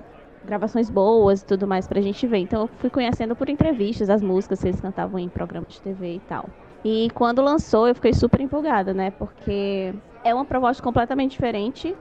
gravações 0.45 0.89
boas 0.89 1.41
e 1.41 1.45
tudo 1.45 1.67
mais 1.67 1.87
pra 1.87 1.99
gente 1.99 2.25
ver. 2.27 2.37
Então 2.37 2.61
eu 2.61 2.67
fui 2.67 2.89
conhecendo 2.89 3.35
por 3.35 3.49
entrevistas 3.49 4.09
as 4.09 4.21
músicas 4.21 4.61
que 4.61 4.67
eles 4.67 4.79
cantavam 4.79 5.19
em 5.19 5.29
programas 5.29 5.73
de 5.73 5.81
TV 5.81 6.15
e 6.15 6.19
tal. 6.21 6.47
E 6.85 7.09
quando 7.13 7.41
lançou, 7.41 7.87
eu 7.87 7.95
fiquei 7.95 8.13
super 8.13 8.39
empolgada, 8.41 8.93
né? 8.93 9.11
Porque 9.11 9.93
é 10.23 10.33
uma 10.33 10.45
proposta 10.45 10.81
completamente 10.81 11.31
diferente. 11.31 11.95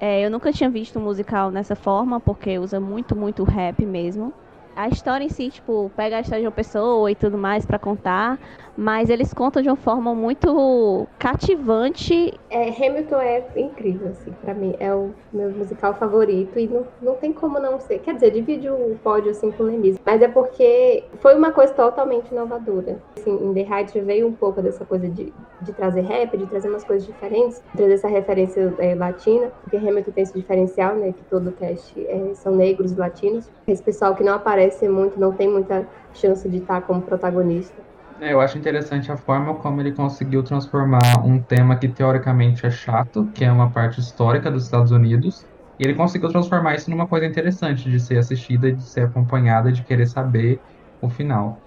É, 0.00 0.24
eu 0.24 0.30
nunca 0.30 0.52
tinha 0.52 0.68
visto 0.68 0.98
um 0.98 1.02
musical 1.02 1.50
nessa 1.50 1.74
forma, 1.74 2.20
porque 2.20 2.58
usa 2.58 2.78
muito, 2.78 3.16
muito 3.16 3.44
rap 3.44 3.84
mesmo 3.84 4.32
a 4.76 4.88
história 4.88 5.24
em 5.24 5.30
si, 5.30 5.48
tipo, 5.48 5.90
pega 5.96 6.18
a 6.18 6.20
história 6.20 6.42
de 6.42 6.46
uma 6.46 6.52
pessoa 6.52 7.10
e 7.10 7.14
tudo 7.14 7.38
mais 7.38 7.64
para 7.64 7.78
contar, 7.78 8.38
mas 8.76 9.08
eles 9.08 9.32
contam 9.32 9.62
de 9.62 9.68
uma 9.70 9.76
forma 9.76 10.14
muito 10.14 11.06
cativante. 11.18 12.38
É, 12.50 12.68
Hamilton 12.68 13.16
é 13.16 13.46
incrível, 13.56 14.08
assim, 14.08 14.32
para 14.42 14.52
mim. 14.52 14.76
É 14.78 14.94
o 14.94 15.14
meu 15.32 15.50
musical 15.50 15.94
favorito 15.94 16.58
e 16.58 16.68
não, 16.68 16.86
não 17.00 17.14
tem 17.14 17.32
como 17.32 17.58
não 17.58 17.80
ser. 17.80 18.00
Quer 18.00 18.14
dizer, 18.14 18.32
divide 18.32 18.68
o 18.68 18.98
pódio, 19.02 19.30
assim, 19.30 19.50
com 19.50 19.62
Lemis, 19.62 19.98
mas 20.04 20.20
é 20.20 20.28
porque 20.28 21.04
foi 21.20 21.34
uma 21.34 21.50
coisa 21.52 21.72
totalmente 21.72 22.30
inovadora. 22.30 22.98
Assim, 23.16 23.34
em 23.34 23.54
The 23.54 23.60
Heights 23.60 24.04
veio 24.04 24.26
um 24.26 24.32
pouco 24.32 24.60
dessa 24.60 24.84
coisa 24.84 25.08
de, 25.08 25.32
de 25.62 25.72
trazer 25.72 26.02
rap, 26.02 26.36
de 26.36 26.46
trazer 26.46 26.68
umas 26.68 26.84
coisas 26.84 27.06
diferentes, 27.06 27.62
trazer 27.74 27.94
essa 27.94 28.08
referência 28.08 28.74
é, 28.78 28.94
latina, 28.94 29.50
porque 29.62 29.78
Hamilton 29.78 30.10
tem 30.10 30.22
esse 30.22 30.34
diferencial, 30.34 30.94
né, 30.96 31.12
que 31.12 31.24
todo 31.24 31.50
cast 31.52 31.98
é, 31.98 32.34
são 32.34 32.54
negros 32.54 32.94
latinos. 32.94 33.50
Esse 33.66 33.82
pessoal 33.82 34.14
que 34.14 34.22
não 34.22 34.34
aparece 34.34 34.65
aparece 34.66 34.88
muito, 34.88 35.18
não 35.18 35.32
tem 35.32 35.48
muita 35.48 35.86
chance 36.12 36.48
de 36.48 36.58
estar 36.58 36.82
como 36.82 37.00
protagonista. 37.02 37.74
É, 38.20 38.32
eu 38.32 38.40
acho 38.40 38.56
interessante 38.58 39.12
a 39.12 39.16
forma 39.16 39.54
como 39.56 39.80
ele 39.80 39.92
conseguiu 39.92 40.42
transformar 40.42 41.24
um 41.24 41.40
tema 41.40 41.76
que 41.76 41.88
teoricamente 41.88 42.66
é 42.66 42.70
chato, 42.70 43.30
que 43.34 43.44
é 43.44 43.52
uma 43.52 43.70
parte 43.70 44.00
histórica 44.00 44.50
dos 44.50 44.64
Estados 44.64 44.90
Unidos, 44.90 45.44
e 45.78 45.84
ele 45.84 45.94
conseguiu 45.94 46.30
transformar 46.30 46.74
isso 46.74 46.90
numa 46.90 47.06
coisa 47.06 47.26
interessante 47.26 47.90
de 47.90 48.00
ser 48.00 48.18
assistida, 48.18 48.72
de 48.72 48.82
ser 48.82 49.02
acompanhada, 49.02 49.70
de 49.70 49.82
querer 49.84 50.06
saber 50.06 50.60
o 51.00 51.10
final. 51.10 51.65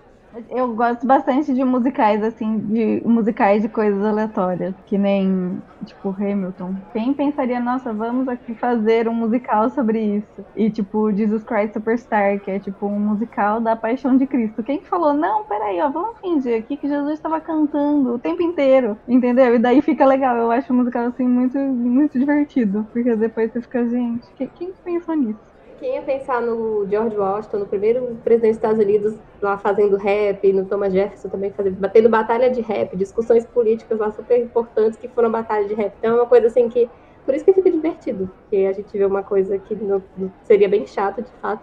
Eu 0.50 0.76
gosto 0.76 1.08
bastante 1.08 1.54
de 1.54 1.64
musicais, 1.64 2.24
assim, 2.24 2.60
de 2.60 3.02
musicais 3.04 3.64
de 3.64 3.70
coisas 3.70 4.04
aleatórias, 4.04 4.76
que 4.86 4.96
nem, 4.96 5.60
tipo, 5.84 6.10
Hamilton. 6.12 6.76
Quem 6.94 7.14
pensaria, 7.16 7.60
nossa, 7.60 7.92
vamos 7.94 8.28
aqui 8.28 8.54
fazer 8.54 9.08
um 9.08 9.14
musical 9.14 9.70
sobre 9.72 10.18
isso? 10.18 10.46
E, 10.56 10.70
tipo, 10.70 11.12
Jesus 11.12 11.44
Christ 11.44 11.74
Superstar, 11.74 12.40
que 12.42 12.52
é, 12.52 12.60
tipo, 12.60 12.86
um 12.86 13.00
musical 13.00 13.60
da 13.60 13.76
Paixão 13.76 14.16
de 14.18 14.28
Cristo. 14.28 14.64
Quem 14.64 14.84
falou, 14.84 15.14
não, 15.14 15.46
peraí, 15.46 15.82
ó, 15.82 15.90
vamos 15.90 16.20
fingir 16.20 16.60
aqui 16.60 16.78
que 16.78 16.88
Jesus 16.88 17.14
estava 17.14 17.42
cantando 17.42 18.14
o 18.14 18.20
tempo 18.20 18.44
inteiro, 18.44 19.00
entendeu? 19.08 19.56
E 19.56 19.60
daí 19.60 19.82
fica 19.82 20.06
legal. 20.06 20.38
Eu 20.38 20.52
acho 20.52 20.72
o 20.72 20.76
musical, 20.76 21.08
assim, 21.08 21.28
muito, 21.28 21.58
muito 21.58 22.20
divertido, 22.20 22.88
porque 22.94 23.16
depois 23.16 23.52
você 23.52 23.62
fica, 23.62 23.88
gente, 23.90 24.28
quem 24.56 24.74
pensou 24.84 25.16
nisso? 25.16 25.49
Quem 25.80 25.96
ia 25.96 26.02
pensar 26.02 26.42
no 26.42 26.86
George 26.90 27.16
Washington, 27.16 27.60
no 27.60 27.66
primeiro 27.66 28.18
presidente 28.22 28.52
dos 28.52 28.58
Estados 28.58 28.80
Unidos, 28.80 29.16
lá 29.42 29.58
fazendo 29.58 29.96
rap, 29.96 30.52
no 30.52 30.66
Thomas 30.66 30.92
Jefferson 30.92 31.30
também 31.30 31.52
fazendo, 31.52 31.78
batendo 31.78 32.10
batalha 32.10 32.50
de 32.50 32.60
rap, 32.60 32.98
discussões 32.98 33.46
políticas 33.46 33.98
lá 33.98 34.12
super 34.12 34.38
importantes 34.38 35.00
que 35.00 35.08
foram 35.08 35.32
batalha 35.32 35.66
de 35.66 35.74
rap. 35.74 35.94
Então 35.98 36.12
é 36.12 36.16
uma 36.16 36.28
coisa 36.28 36.48
assim 36.48 36.68
que. 36.68 36.90
Por 37.26 37.36
isso 37.36 37.46
que 37.46 37.54
fica 37.54 37.70
divertido, 37.70 38.30
porque 38.40 38.66
a 38.66 38.74
gente 38.74 38.98
vê 38.98 39.06
uma 39.06 39.22
coisa 39.22 39.58
que 39.60 39.76
não, 39.76 40.02
seria 40.44 40.68
bem 40.68 40.88
chato 40.88 41.22
de 41.22 41.32
fato 41.42 41.62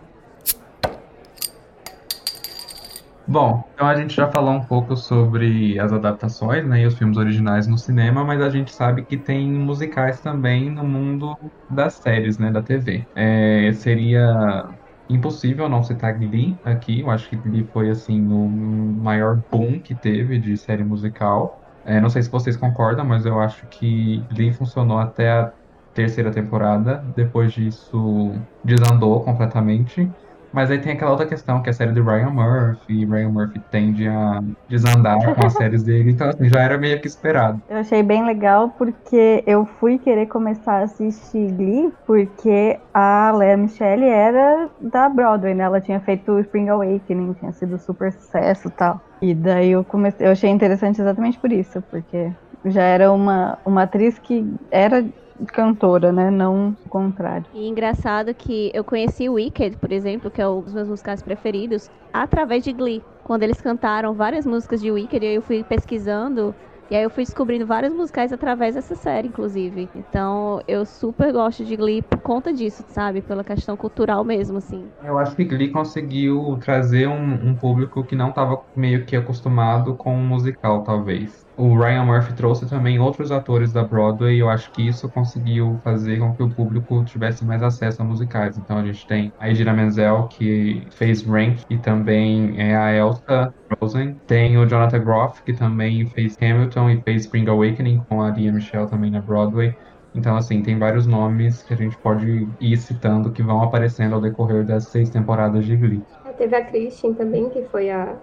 Bom, 3.28 3.64
então 3.75 3.88
a 3.88 3.97
gente 3.97 4.14
já 4.14 4.30
falou 4.30 4.52
um 4.52 4.64
pouco 4.64 4.97
sobre 4.97 5.78
as 5.80 5.92
adaptações, 5.92 6.64
né, 6.64 6.83
e 6.83 6.87
os 6.87 6.97
filmes 6.97 7.16
originais 7.16 7.66
no 7.66 7.76
cinema, 7.76 8.25
mas 8.25 8.40
a 8.40 8.49
gente 8.49 8.73
sabe 8.73 9.02
que 9.04 9.16
tem 9.16 9.50
musicais 9.50 10.21
também 10.21 10.71
no 10.71 10.85
mundo 10.85 11.37
das 11.68 11.95
séries, 11.95 12.38
né, 12.38 12.52
da 12.52 12.62
TV. 12.62 13.04
É, 13.16 13.73
seria 13.73 14.68
impossível 15.09 15.68
não 15.68 15.83
citar 15.83 16.16
Glee 16.16 16.56
aqui. 16.64 17.00
Eu 17.00 17.11
acho 17.11 17.28
que 17.28 17.37
Glee 17.37 17.64
foi 17.73 17.90
assim 17.90 18.21
o 18.33 18.49
maior 18.49 19.42
boom 19.50 19.80
que 19.80 19.95
teve 19.95 20.38
de 20.38 20.56
série 20.56 20.85
musical. 20.85 21.61
É, 21.85 22.00
não 22.00 22.09
sei 22.09 22.23
se 22.23 22.30
vocês 22.30 22.56
concordam, 22.56 23.04
mas 23.04 23.26
eu 23.26 23.40
acho 23.40 23.66
que 23.66 24.25
Glee 24.30 24.52
funcionou 24.52 24.99
até 24.99 25.30
a 25.30 25.52
terceira 25.95 26.30
temporada. 26.30 27.04
Depois 27.14 27.52
disso, 27.52 28.35
desandou 28.62 29.23
completamente. 29.25 30.12
Mas 30.52 30.70
aí 30.70 30.78
tem 30.78 30.92
aquela 30.92 31.10
outra 31.10 31.26
questão, 31.26 31.62
que 31.62 31.68
é 31.68 31.72
a 31.72 31.74
série 31.74 31.92
do 31.92 32.02
Ryan 32.02 32.30
Murphy, 32.30 33.02
e 33.02 33.04
Ryan 33.04 33.28
Murphy 33.30 33.60
tende 33.70 34.08
a 34.08 34.42
desandar 34.68 35.18
com 35.34 35.46
as 35.46 35.52
séries 35.54 35.82
dele, 35.82 36.12
então 36.12 36.28
assim, 36.28 36.48
já 36.48 36.60
era 36.60 36.78
meio 36.78 37.00
que 37.00 37.06
esperado. 37.06 37.60
Eu 37.68 37.78
achei 37.78 38.02
bem 38.02 38.24
legal 38.24 38.70
porque 38.70 39.42
eu 39.46 39.64
fui 39.64 39.98
querer 39.98 40.26
começar 40.26 40.80
a 40.80 40.84
assistir 40.84 41.52
Glee 41.52 41.92
porque 42.06 42.78
a 42.92 43.32
Lea 43.32 43.56
Michelle 43.56 44.04
era 44.04 44.68
da 44.80 45.08
Broadway, 45.08 45.54
né? 45.54 45.64
Ela 45.64 45.80
tinha 45.80 46.00
feito 46.00 46.38
Spring 46.40 46.68
Awakening, 46.68 47.34
tinha 47.34 47.52
sido 47.52 47.78
super 47.78 48.12
sucesso 48.12 48.68
e 48.68 48.70
tal. 48.70 49.00
E 49.20 49.34
daí 49.34 49.70
eu 49.70 49.84
comecei, 49.84 50.26
eu 50.26 50.32
achei 50.32 50.50
interessante 50.50 51.00
exatamente 51.00 51.38
por 51.38 51.52
isso, 51.52 51.82
porque 51.90 52.30
já 52.64 52.82
era 52.82 53.12
uma, 53.12 53.58
uma 53.64 53.82
atriz 53.82 54.18
que 54.18 54.46
era 54.70 55.04
cantora, 55.47 56.12
né? 56.12 56.31
Não 56.31 56.76
o 56.85 56.88
contrário. 56.88 57.47
E 57.52 57.69
engraçado 57.69 58.35
que 58.35 58.71
eu 58.75 58.85
conheci 58.85 59.28
o 59.28 59.35
Wicked, 59.35 59.76
por 59.76 59.93
exemplo, 59.93 60.31
que 60.31 60.40
é 60.40 60.49
um 60.49 60.61
dos 60.61 60.73
meus 60.75 60.88
musicais 60.88 61.23
preferidos, 61.23 61.90
através 62.12 62.64
de 62.64 62.73
Glee. 62.73 63.02
Quando 63.25 63.43
eles 63.43 63.61
cantaram 63.61 64.14
várias 64.14 64.47
músicas 64.47 64.81
de 64.81 64.90
Wicked, 64.90 65.25
eu 65.25 65.43
fui 65.43 65.64
pesquisando 65.64 66.55
e 66.88 66.95
aí 66.95 67.02
eu 67.02 67.11
fui 67.11 67.25
descobrindo 67.25 67.66
vários 67.66 67.93
musicais 67.93 68.33
através 68.33 68.76
dessa 68.76 68.95
série, 68.95 69.26
inclusive. 69.26 69.88
Então 69.95 70.61
eu 70.69 70.87
super 70.87 71.33
gosto 71.33 71.64
de 71.64 71.75
Glee 71.75 72.00
por 72.00 72.21
conta 72.21 72.52
disso, 72.52 72.85
sabe? 72.88 73.21
Pela 73.21 73.43
questão 73.43 73.76
cultural 73.76 74.23
mesmo, 74.25 74.59
assim. 74.59 74.87
Eu 75.02 75.19
acho 75.19 75.35
que 75.35 75.45
Glee 75.45 75.71
conseguiu 75.71 76.57
trazer 76.61 77.09
um, 77.09 77.50
um 77.50 77.55
público 77.57 78.05
que 78.05 78.14
não 78.14 78.28
estava 78.28 78.62
meio 78.76 79.05
que 79.05 79.16
acostumado 79.16 79.95
com 79.95 80.14
o 80.14 80.19
musical, 80.19 80.85
talvez 80.85 81.45
o 81.56 81.75
Ryan 81.75 82.04
Murphy 82.04 82.34
trouxe 82.34 82.68
também 82.68 82.98
outros 82.98 83.32
atores 83.32 83.72
da 83.72 83.82
Broadway 83.82 84.36
e 84.36 84.40
eu 84.40 84.50
acho 84.50 84.70
que 84.72 84.86
isso 84.86 85.08
conseguiu 85.08 85.80
fazer 85.82 86.18
com 86.18 86.34
que 86.34 86.42
o 86.42 86.50
público 86.50 87.02
tivesse 87.04 87.44
mais 87.44 87.62
acesso 87.62 88.02
a 88.02 88.04
musicais. 88.04 88.58
Então 88.58 88.76
a 88.78 88.84
gente 88.84 89.06
tem 89.06 89.32
a 89.40 89.48
Idina 89.48 89.72
Menzel, 89.72 90.28
que 90.28 90.86
fez 90.90 91.22
Rank 91.22 91.60
e 91.70 91.78
também 91.78 92.54
é 92.60 92.76
a 92.76 92.92
Elsa 92.92 93.54
Rosen. 93.80 94.20
Tem 94.26 94.58
o 94.58 94.66
Jonathan 94.66 95.02
Groff, 95.02 95.42
que 95.42 95.54
também 95.54 96.06
fez 96.06 96.36
Hamilton 96.40 96.90
e 96.90 97.00
fez 97.00 97.22
Spring 97.22 97.48
Awakening 97.48 98.02
com 98.08 98.22
a 98.22 98.30
Lia 98.30 98.52
Michelle 98.52 98.88
também 98.88 99.10
na 99.10 99.20
Broadway. 99.20 99.75
Então, 100.14 100.36
assim, 100.36 100.62
tem 100.62 100.78
vários 100.78 101.06
nomes 101.06 101.62
que 101.62 101.75
a 101.75 101.76
gente 101.76 101.96
pode 101.98 102.48
ir 102.58 102.76
citando 102.78 103.30
que 103.30 103.42
vão 103.42 103.62
aparecendo 103.62 104.14
ao 104.14 104.20
decorrer 104.20 104.64
das 104.64 104.84
seis 104.84 105.10
temporadas 105.10 105.64
de 105.64 105.76
Glee. 105.76 106.02
Teve 106.38 106.56
a 106.56 106.64
Christian 106.64 107.12
também, 107.12 107.50
que 107.50 107.62
foi 107.64 107.90
a, 107.90 108.14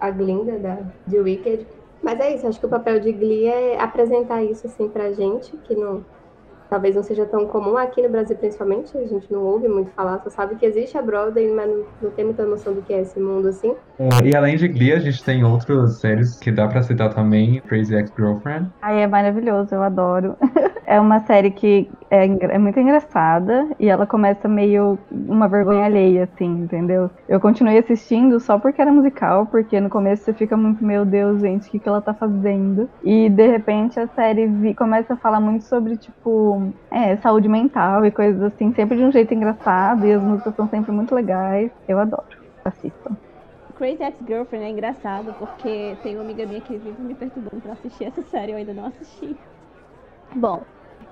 a 0.00 0.10
Glinda 0.10 0.58
da, 0.58 0.78
de 1.06 1.18
Wicked 1.18 1.66
mas 2.02 2.18
é 2.20 2.34
isso, 2.34 2.46
acho 2.46 2.58
que 2.60 2.66
o 2.66 2.70
papel 2.70 3.00
de 3.00 3.12
Glee 3.12 3.46
é 3.46 3.80
apresentar 3.80 4.42
isso 4.42 4.66
assim 4.66 4.88
pra 4.88 5.12
gente, 5.12 5.56
que 5.58 5.74
não, 5.74 6.04
talvez 6.68 6.94
não 6.94 7.02
seja 7.02 7.26
tão 7.26 7.46
comum 7.46 7.76
aqui 7.76 8.02
no 8.02 8.08
Brasil 8.08 8.36
principalmente, 8.36 8.96
a 8.96 9.06
gente 9.06 9.30
não 9.32 9.44
ouve 9.44 9.68
muito 9.68 9.90
falar, 9.92 10.22
só 10.22 10.30
sabe 10.30 10.56
que 10.56 10.64
existe 10.66 10.96
a 10.96 11.02
Broadway, 11.02 11.50
mas 11.52 11.68
não, 11.68 11.86
não 12.00 12.10
tem 12.10 12.24
muita 12.24 12.46
noção 12.46 12.74
do 12.74 12.82
que 12.82 12.92
é 12.92 13.00
esse 13.00 13.20
mundo 13.20 13.48
assim. 13.48 13.76
É, 14.00 14.28
e 14.28 14.34
além 14.34 14.56
de 14.56 14.66
Glee, 14.66 14.94
a 14.94 14.98
gente 14.98 15.22
tem 15.22 15.44
outras 15.44 16.00
séries 16.00 16.38
que 16.38 16.50
dá 16.50 16.66
pra 16.66 16.82
citar 16.82 17.12
também, 17.12 17.60
Crazy 17.60 17.94
Ex-Girlfriend. 17.94 18.70
Ai, 18.80 19.02
é 19.02 19.06
maravilhoso, 19.06 19.74
eu 19.74 19.82
adoro. 19.82 20.36
é 20.86 20.98
uma 20.98 21.20
série 21.20 21.50
que 21.50 21.86
é, 22.10 22.24
é, 22.24 22.58
muito 22.58 22.80
engraçada 22.80 23.68
e 23.78 23.90
ela 23.90 24.06
começa 24.06 24.48
meio 24.48 24.98
uma 25.10 25.48
vergonha 25.48 25.84
alheia, 25.84 26.24
assim, 26.24 26.46
entendeu? 26.62 27.10
Eu 27.28 27.38
continuei 27.38 27.76
assistindo 27.76 28.40
só 28.40 28.58
porque 28.58 28.80
era 28.80 28.90
musical, 28.90 29.44
porque 29.44 29.78
no 29.78 29.90
começo 29.90 30.24
você 30.24 30.32
fica 30.32 30.56
muito, 30.56 30.82
meu 30.82 31.04
Deus, 31.04 31.42
gente, 31.42 31.68
o 31.68 31.70
que, 31.70 31.78
que 31.78 31.88
ela 31.88 32.00
tá 32.00 32.14
fazendo? 32.14 32.88
E 33.04 33.28
de 33.28 33.46
repente 33.48 34.00
a 34.00 34.06
série 34.08 34.46
vi, 34.46 34.74
começa 34.74 35.12
a 35.12 35.16
falar 35.18 35.40
muito 35.40 35.64
sobre, 35.64 35.98
tipo, 35.98 36.72
é, 36.90 37.16
saúde 37.18 37.48
mental 37.48 38.06
e 38.06 38.10
coisas 38.10 38.42
assim, 38.42 38.72
sempre 38.72 38.96
de 38.96 39.04
um 39.04 39.12
jeito 39.12 39.34
engraçado 39.34 40.06
e 40.06 40.12
as 40.14 40.22
músicas 40.22 40.54
são 40.56 40.66
sempre 40.68 40.90
muito 40.90 41.14
legais. 41.14 41.70
Eu 41.86 41.98
adoro. 41.98 42.40
Assistam. 42.64 43.29
Crazy 43.80 44.02
Ex-Girlfriend 44.02 44.66
é 44.66 44.68
engraçado 44.68 45.34
porque 45.38 45.96
tem 46.02 46.14
uma 46.14 46.22
amiga 46.22 46.44
minha 46.44 46.60
que 46.60 46.76
vive 46.76 47.00
me 47.00 47.14
perturbando 47.14 47.62
pra 47.62 47.72
assistir 47.72 48.04
essa 48.04 48.20
série, 48.20 48.52
eu 48.52 48.58
ainda 48.58 48.74
não 48.74 48.84
assisti. 48.84 49.34
Bom, 50.36 50.60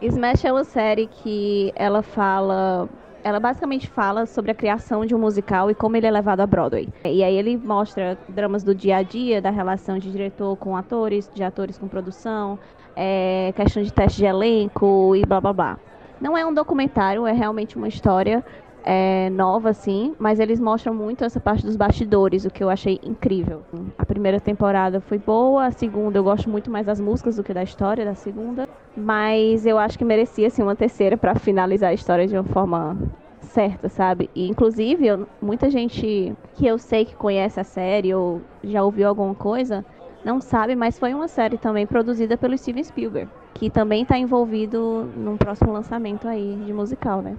Smash 0.02 0.44
é 0.44 0.52
uma 0.52 0.64
série 0.64 1.06
que 1.06 1.72
ela 1.74 2.02
fala 2.02 2.86
ela 3.24 3.40
basicamente 3.40 3.88
fala 3.88 4.26
sobre 4.26 4.50
a 4.50 4.54
criação 4.54 5.06
de 5.06 5.14
um 5.14 5.18
musical 5.18 5.70
e 5.70 5.74
como 5.74 5.96
ele 5.96 6.06
é 6.06 6.10
levado 6.10 6.40
a 6.40 6.46
Broadway. 6.46 6.90
E 7.06 7.24
aí 7.24 7.36
ele 7.36 7.56
mostra 7.56 8.18
dramas 8.28 8.62
do 8.62 8.74
dia 8.74 8.98
a 8.98 9.02
dia, 9.02 9.40
da 9.40 9.50
relação 9.50 9.98
de 9.98 10.12
diretor 10.12 10.54
com 10.58 10.76
atores, 10.76 11.30
de 11.34 11.42
atores 11.42 11.78
com 11.78 11.88
produção, 11.88 12.58
é, 12.94 13.50
questão 13.56 13.82
de 13.82 13.90
teste 13.90 14.18
de 14.18 14.26
elenco 14.26 15.16
e 15.16 15.24
blá 15.24 15.40
blá 15.40 15.52
blá. 15.54 15.78
Não 16.20 16.36
é 16.36 16.44
um 16.44 16.52
documentário, 16.52 17.26
é 17.26 17.32
realmente 17.32 17.76
uma 17.76 17.88
história 17.88 18.44
é, 18.84 19.30
nova, 19.30 19.70
assim, 19.70 20.14
mas 20.18 20.40
eles 20.40 20.60
mostram 20.60 20.94
muito 20.94 21.24
essa 21.24 21.40
parte 21.40 21.64
dos 21.64 21.76
bastidores, 21.76 22.44
o 22.44 22.50
que 22.50 22.62
eu 22.62 22.70
achei 22.70 22.98
incrível. 23.02 23.62
A 23.98 24.06
primeira 24.06 24.40
temporada 24.40 25.00
foi 25.00 25.18
boa, 25.18 25.66
a 25.66 25.70
segunda 25.70 26.18
eu 26.18 26.24
gosto 26.24 26.48
muito 26.48 26.70
mais 26.70 26.86
das 26.86 27.00
músicas 27.00 27.36
do 27.36 27.44
que 27.44 27.52
da 27.52 27.62
história 27.62 28.04
da 28.04 28.14
segunda, 28.14 28.68
mas 28.96 29.66
eu 29.66 29.78
acho 29.78 29.98
que 29.98 30.04
merecia, 30.04 30.46
assim, 30.46 30.62
uma 30.62 30.76
terceira 30.76 31.16
para 31.16 31.34
finalizar 31.34 31.90
a 31.90 31.94
história 31.94 32.26
de 32.26 32.34
uma 32.34 32.44
forma 32.44 32.96
certa, 33.40 33.88
sabe? 33.88 34.30
E, 34.34 34.48
inclusive, 34.48 35.06
eu, 35.06 35.26
muita 35.40 35.70
gente 35.70 36.34
que 36.54 36.66
eu 36.66 36.78
sei 36.78 37.04
que 37.04 37.14
conhece 37.14 37.60
a 37.60 37.64
série 37.64 38.14
ou 38.14 38.42
já 38.62 38.82
ouviu 38.82 39.08
alguma 39.08 39.34
coisa, 39.34 39.84
não 40.24 40.40
sabe, 40.40 40.74
mas 40.74 40.98
foi 40.98 41.14
uma 41.14 41.28
série 41.28 41.56
também 41.56 41.86
produzida 41.86 42.36
pelo 42.36 42.56
Steven 42.56 42.82
Spielberg, 42.84 43.30
que 43.54 43.70
também 43.70 44.02
está 44.02 44.18
envolvido 44.18 45.10
num 45.16 45.36
próximo 45.36 45.72
lançamento 45.72 46.28
aí 46.28 46.56
de 46.64 46.72
musical, 46.72 47.22
né? 47.22 47.36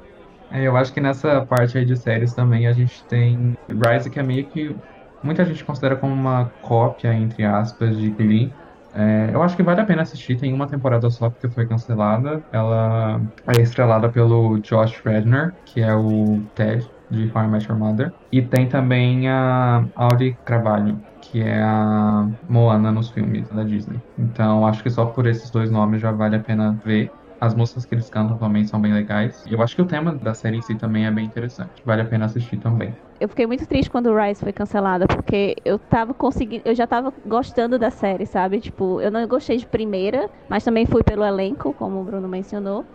É, 0.51 0.65
eu 0.67 0.75
acho 0.75 0.91
que 0.93 0.99
nessa 1.01 1.45
parte 1.45 1.77
aí 1.77 1.85
de 1.85 1.95
séries 1.95 2.33
também 2.33 2.67
a 2.67 2.73
gente 2.73 3.05
tem 3.07 3.53
Rise, 3.69 4.09
que 4.09 4.19
é 4.19 4.23
meio 4.23 4.49
que 4.49 4.75
muita 5.21 5.45
gente 5.45 5.63
considera 5.63 5.95
como 5.97 6.13
uma 6.13 6.51
cópia, 6.59 7.13
entre 7.13 7.43
aspas, 7.43 7.97
de 7.97 8.11
Glee. 8.11 8.55
É, 8.91 9.29
eu 9.33 9.43
acho 9.43 9.55
que 9.55 9.61
vale 9.61 9.81
a 9.81 9.85
pena 9.85 10.01
assistir, 10.01 10.37
tem 10.37 10.51
uma 10.51 10.67
temporada 10.67 11.07
só 11.11 11.29
porque 11.29 11.49
foi 11.51 11.67
cancelada. 11.67 12.43
Ela 12.51 13.21
é 13.47 13.61
estrelada 13.61 14.11
pelo 14.11 14.59
Josh 14.59 14.99
Redner, 15.05 15.51
que 15.65 15.81
é 15.81 15.93
o 15.93 16.43
Ted 16.55 16.91
de 17.09 17.31
How 17.35 17.43
I 17.43 17.47
Met 17.47 17.67
Your 17.69 17.77
Mother. 17.77 18.11
E 18.31 18.41
tem 18.41 18.67
também 18.67 19.29
a 19.29 19.85
Audrey 19.95 20.35
Carvalho, 20.43 20.99
que 21.21 21.41
é 21.41 21.61
a 21.61 22.27
Moana 22.41 22.91
nos 22.91 23.11
filmes 23.11 23.47
da 23.49 23.63
Disney. 23.63 24.01
Então 24.17 24.65
acho 24.65 24.81
que 24.81 24.89
só 24.89 25.05
por 25.05 25.27
esses 25.27 25.51
dois 25.51 25.69
nomes 25.69 26.01
já 26.01 26.11
vale 26.11 26.35
a 26.37 26.43
pena 26.43 26.75
ver. 26.83 27.11
As 27.41 27.55
músicas 27.55 27.85
que 27.85 27.95
eles 27.95 28.09
cantam 28.09 28.37
também 28.37 28.65
são 28.65 28.81
bem 28.81 28.93
legais. 28.93 29.45
E 29.45 29.53
eu 29.53 29.61
acho 29.61 29.75
que 29.75 29.81
o 29.81 29.85
tema 29.85 30.13
da 30.13 30.33
série 30.33 30.57
em 30.57 30.61
si 30.61 30.75
também 30.75 31.05
é 31.05 31.11
bem 31.11 31.25
interessante. 31.25 31.81
Vale 31.85 32.01
a 32.01 32.05
pena 32.05 32.25
assistir 32.25 32.57
também. 32.57 32.93
Eu 33.19 33.29
fiquei 33.29 33.47
muito 33.47 33.65
triste 33.65 33.89
quando 33.89 34.07
o 34.07 34.17
Rise 34.17 34.41
foi 34.41 34.51
cancelada, 34.51 35.07
porque 35.07 35.55
eu 35.63 35.79
tava 35.79 36.13
conseguindo. 36.13 36.63
Eu 36.65 36.75
já 36.75 36.85
tava 36.85 37.13
gostando 37.25 37.79
da 37.79 37.89
série, 37.89 38.25
sabe? 38.25 38.59
Tipo, 38.59 38.99
eu 38.99 39.09
não 39.09 39.25
gostei 39.27 39.57
de 39.57 39.65
primeira, 39.65 40.29
mas 40.49 40.63
também 40.63 40.85
fui 40.85 41.03
pelo 41.03 41.23
elenco, 41.23 41.73
como 41.73 42.01
o 42.01 42.03
Bruno 42.03 42.27
mencionou. 42.27 42.85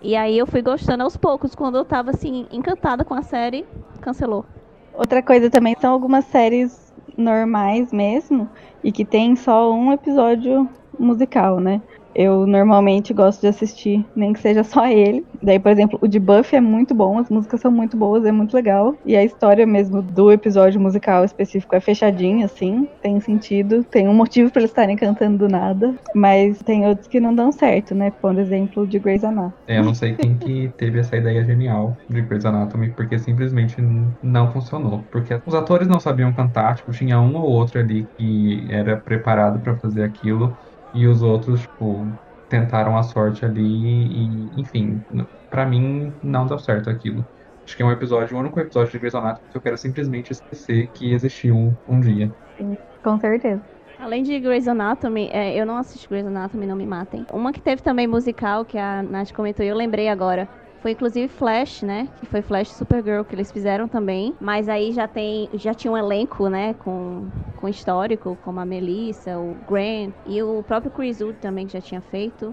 E 0.00 0.16
aí 0.16 0.36
eu 0.36 0.46
fui 0.46 0.62
gostando 0.62 1.04
aos 1.04 1.16
poucos. 1.16 1.54
Quando 1.54 1.78
eu 1.78 1.84
tava 1.84 2.10
assim, 2.10 2.46
encantada 2.50 3.04
com 3.04 3.14
a 3.14 3.22
série, 3.22 3.64
cancelou. 4.00 4.44
Outra 4.92 5.22
coisa 5.22 5.48
também 5.48 5.76
são 5.80 5.92
algumas 5.92 6.24
séries 6.24 6.92
normais 7.16 7.92
mesmo 7.92 8.48
e 8.82 8.90
que 8.90 9.04
tem 9.04 9.36
só 9.36 9.72
um 9.72 9.92
episódio 9.92 10.68
musical, 10.98 11.60
né? 11.60 11.80
Eu 12.14 12.46
normalmente 12.46 13.12
gosto 13.14 13.40
de 13.40 13.46
assistir, 13.46 14.04
nem 14.14 14.32
que 14.32 14.40
seja 14.40 14.62
só 14.62 14.86
ele. 14.86 15.24
Daí, 15.42 15.58
por 15.58 15.70
exemplo, 15.70 15.98
o 16.00 16.08
de 16.08 16.18
Buffy 16.18 16.56
é 16.56 16.60
muito 16.60 16.94
bom, 16.94 17.18
as 17.18 17.28
músicas 17.28 17.60
são 17.60 17.70
muito 17.70 17.96
boas, 17.96 18.24
é 18.24 18.32
muito 18.32 18.54
legal. 18.54 18.94
E 19.04 19.16
a 19.16 19.24
história 19.24 19.66
mesmo 19.66 20.02
do 20.02 20.30
episódio 20.30 20.80
musical 20.80 21.24
específico 21.24 21.74
é 21.74 21.80
fechadinha, 21.80 22.46
assim, 22.46 22.88
tem 23.00 23.18
sentido, 23.20 23.84
tem 23.84 24.08
um 24.08 24.14
motivo 24.14 24.50
para 24.50 24.60
eles 24.60 24.70
estarem 24.70 24.96
cantando 24.96 25.38
do 25.38 25.48
nada. 25.48 25.94
Mas 26.14 26.58
tem 26.62 26.86
outros 26.86 27.08
que 27.08 27.20
não 27.20 27.34
dão 27.34 27.50
certo, 27.50 27.94
né? 27.94 28.10
Por 28.10 28.38
exemplo, 28.38 28.86
de 28.86 28.98
Grey's 28.98 29.24
Anatomy. 29.24 29.52
É, 29.66 29.78
eu 29.78 29.84
não 29.84 29.94
sei 29.94 30.14
quem 30.14 30.36
que 30.36 30.70
teve 30.76 31.00
essa 31.00 31.16
ideia 31.16 31.44
genial 31.44 31.96
de 32.08 32.20
Grey's 32.22 32.44
Anatomy, 32.44 32.90
porque 32.90 33.18
simplesmente 33.18 33.76
não 34.22 34.52
funcionou. 34.52 35.04
Porque 35.10 35.40
os 35.46 35.54
atores 35.54 35.88
não 35.88 35.98
sabiam 35.98 36.32
cantar, 36.32 36.76
tipo, 36.76 36.92
tinha 36.92 37.20
um 37.20 37.34
ou 37.36 37.50
outro 37.50 37.80
ali 37.80 38.06
que 38.16 38.66
era 38.70 38.96
preparado 38.96 39.58
para 39.60 39.76
fazer 39.76 40.02
aquilo 40.02 40.56
e 40.94 41.06
os 41.06 41.22
outros, 41.22 41.62
tipo, 41.62 42.06
tentaram 42.48 42.96
a 42.96 43.02
sorte 43.02 43.44
ali 43.44 43.62
e, 43.62 44.60
enfim, 44.60 45.02
para 45.50 45.66
mim 45.66 46.12
não 46.22 46.46
deu 46.46 46.58
certo 46.58 46.90
aquilo. 46.90 47.26
Acho 47.64 47.76
que 47.76 47.82
é 47.82 47.86
um 47.86 47.92
episódio, 47.92 48.36
o 48.36 48.40
único 48.40 48.58
episódio 48.60 48.90
de 48.92 48.98
Grey's 48.98 49.14
Anatomy 49.14 49.48
que 49.50 49.56
eu 49.56 49.62
quero 49.62 49.78
simplesmente 49.78 50.32
esquecer 50.32 50.90
que 50.92 51.12
existiu 51.12 51.56
um, 51.56 51.76
um 51.86 52.00
dia. 52.00 52.34
Sim, 52.56 52.76
com 53.02 53.18
certeza. 53.18 53.62
Além 53.98 54.22
de 54.24 54.38
Grey's 54.40 54.66
Anatomy, 54.66 55.30
é, 55.32 55.54
eu 55.54 55.64
não 55.64 55.76
assisti 55.76 56.08
Grey's 56.08 56.26
Anatomy, 56.26 56.66
não 56.66 56.76
me 56.76 56.86
matem. 56.86 57.24
Uma 57.32 57.52
que 57.52 57.60
teve 57.60 57.82
também 57.82 58.06
musical, 58.06 58.64
que 58.64 58.76
a 58.76 59.02
Nath 59.02 59.32
comentou 59.32 59.64
e 59.64 59.68
eu 59.68 59.76
lembrei 59.76 60.08
agora, 60.08 60.48
foi 60.82 60.90
inclusive 60.90 61.28
Flash, 61.28 61.82
né? 61.82 62.08
Que 62.18 62.26
foi 62.26 62.42
Flash 62.42 62.72
Supergirl 62.72 63.22
que 63.22 63.34
eles 63.34 63.52
fizeram 63.52 63.86
também. 63.86 64.34
Mas 64.40 64.68
aí 64.68 64.92
já 64.92 65.06
tem, 65.06 65.48
já 65.54 65.72
tinha 65.72 65.92
um 65.92 65.96
elenco, 65.96 66.48
né? 66.48 66.74
Com, 66.74 67.28
com 67.56 67.68
histórico, 67.68 68.36
como 68.44 68.58
a 68.58 68.64
Melissa, 68.66 69.38
o 69.38 69.54
Grant 69.70 70.12
e 70.26 70.42
o 70.42 70.62
próprio 70.64 70.90
Chris 70.90 71.20
Wood 71.20 71.38
também 71.38 71.66
que 71.66 71.72
já 71.72 71.80
tinha 71.80 72.00
feito. 72.00 72.52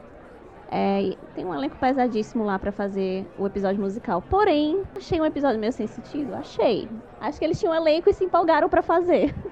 É, 0.72 1.16
tem 1.34 1.44
um 1.44 1.54
elenco 1.54 1.76
pesadíssimo 1.78 2.44
lá 2.44 2.60
para 2.60 2.72
fazer 2.72 3.26
o 3.36 3.48
episódio 3.48 3.82
musical. 3.82 4.22
Porém, 4.22 4.84
achei 4.96 5.20
um 5.20 5.26
episódio 5.26 5.60
meio 5.60 5.74
sem 5.74 5.88
sentido. 5.88 6.36
Achei. 6.36 6.88
Acho 7.20 7.40
que 7.40 7.46
eles 7.46 7.60
tinham 7.60 7.74
um 7.74 7.76
elenco 7.76 8.08
e 8.10 8.14
se 8.14 8.24
empolgaram 8.24 8.70
para 8.70 8.84
fazer. 8.84 9.34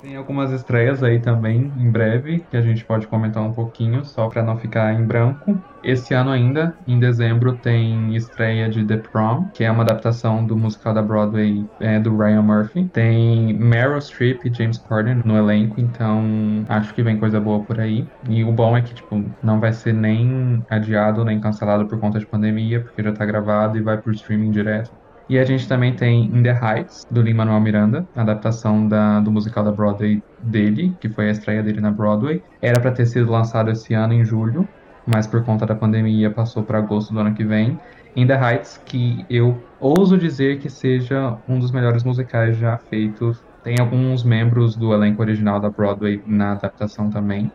Tem 0.00 0.16
algumas 0.16 0.50
estreias 0.50 1.02
aí 1.02 1.20
também, 1.20 1.74
em 1.76 1.90
breve, 1.92 2.46
que 2.48 2.56
a 2.56 2.62
gente 2.62 2.86
pode 2.86 3.06
comentar 3.06 3.42
um 3.42 3.52
pouquinho, 3.52 4.02
só 4.02 4.28
para 4.30 4.42
não 4.42 4.56
ficar 4.56 4.94
em 4.94 5.06
branco. 5.06 5.62
Esse 5.82 6.14
ano 6.14 6.30
ainda, 6.30 6.78
em 6.86 6.98
dezembro, 6.98 7.58
tem 7.58 8.14
estreia 8.16 8.68
de 8.70 8.86
The 8.86 8.96
Prom, 8.98 9.50
que 9.52 9.62
é 9.62 9.70
uma 9.70 9.82
adaptação 9.82 10.46
do 10.46 10.56
musical 10.56 10.94
da 10.94 11.02
Broadway 11.02 11.70
é, 11.78 12.00
do 12.00 12.16
Ryan 12.16 12.42
Murphy. 12.42 12.88
Tem 12.90 13.52
Meryl 13.58 14.00
Streep 14.00 14.42
e 14.46 14.54
James 14.54 14.78
Corden 14.78 15.20
no 15.24 15.36
elenco, 15.36 15.78
então 15.80 16.64
acho 16.68 16.94
que 16.94 17.02
vem 17.02 17.18
coisa 17.18 17.38
boa 17.40 17.64
por 17.66 17.78
aí. 17.78 18.10
E 18.28 18.42
o 18.42 18.52
bom 18.52 18.74
é 18.76 18.82
que, 18.82 18.94
tipo, 18.94 19.34
não 19.42 19.60
vai 19.60 19.72
ser 19.72 19.92
nem 19.92 20.64
adiado 20.70 21.24
nem 21.26 21.40
cancelado 21.40 21.86
por 21.88 22.00
conta 22.00 22.18
de 22.18 22.26
pandemia, 22.26 22.82
porque 22.82 23.02
já 23.02 23.12
tá 23.12 23.26
gravado 23.26 23.76
e 23.76 23.82
vai 23.82 24.00
pro 24.00 24.12
streaming 24.12 24.50
direto. 24.50 24.90
E 25.30 25.38
a 25.38 25.44
gente 25.44 25.68
também 25.68 25.94
tem 25.94 26.24
In 26.24 26.42
the 26.42 26.50
Heights, 26.50 27.06
do 27.08 27.22
Lin-Manuel 27.22 27.60
Miranda, 27.60 28.04
adaptação 28.16 28.88
da, 28.88 29.20
do 29.20 29.30
musical 29.30 29.62
da 29.62 29.70
Broadway 29.70 30.20
dele, 30.42 30.92
que 31.00 31.08
foi 31.08 31.28
a 31.28 31.30
estreia 31.30 31.62
dele 31.62 31.80
na 31.80 31.92
Broadway. 31.92 32.42
Era 32.60 32.80
para 32.80 32.90
ter 32.90 33.06
sido 33.06 33.30
lançado 33.30 33.70
esse 33.70 33.94
ano, 33.94 34.12
em 34.12 34.24
julho, 34.24 34.66
mas 35.06 35.28
por 35.28 35.44
conta 35.44 35.64
da 35.64 35.76
pandemia 35.76 36.32
passou 36.32 36.64
para 36.64 36.78
agosto 36.78 37.14
do 37.14 37.20
ano 37.20 37.32
que 37.32 37.44
vem. 37.44 37.78
In 38.16 38.26
the 38.26 38.34
Heights, 38.34 38.82
que 38.84 39.24
eu 39.30 39.56
ouso 39.78 40.18
dizer 40.18 40.58
que 40.58 40.68
seja 40.68 41.38
um 41.48 41.60
dos 41.60 41.70
melhores 41.70 42.02
musicais 42.02 42.56
já 42.56 42.76
feitos. 42.76 43.40
Tem 43.62 43.78
alguns 43.78 44.24
membros 44.24 44.74
do 44.74 44.92
elenco 44.92 45.22
original 45.22 45.60
da 45.60 45.70
Broadway 45.70 46.20
na 46.26 46.54
adaptação 46.54 47.08
também. 47.08 47.52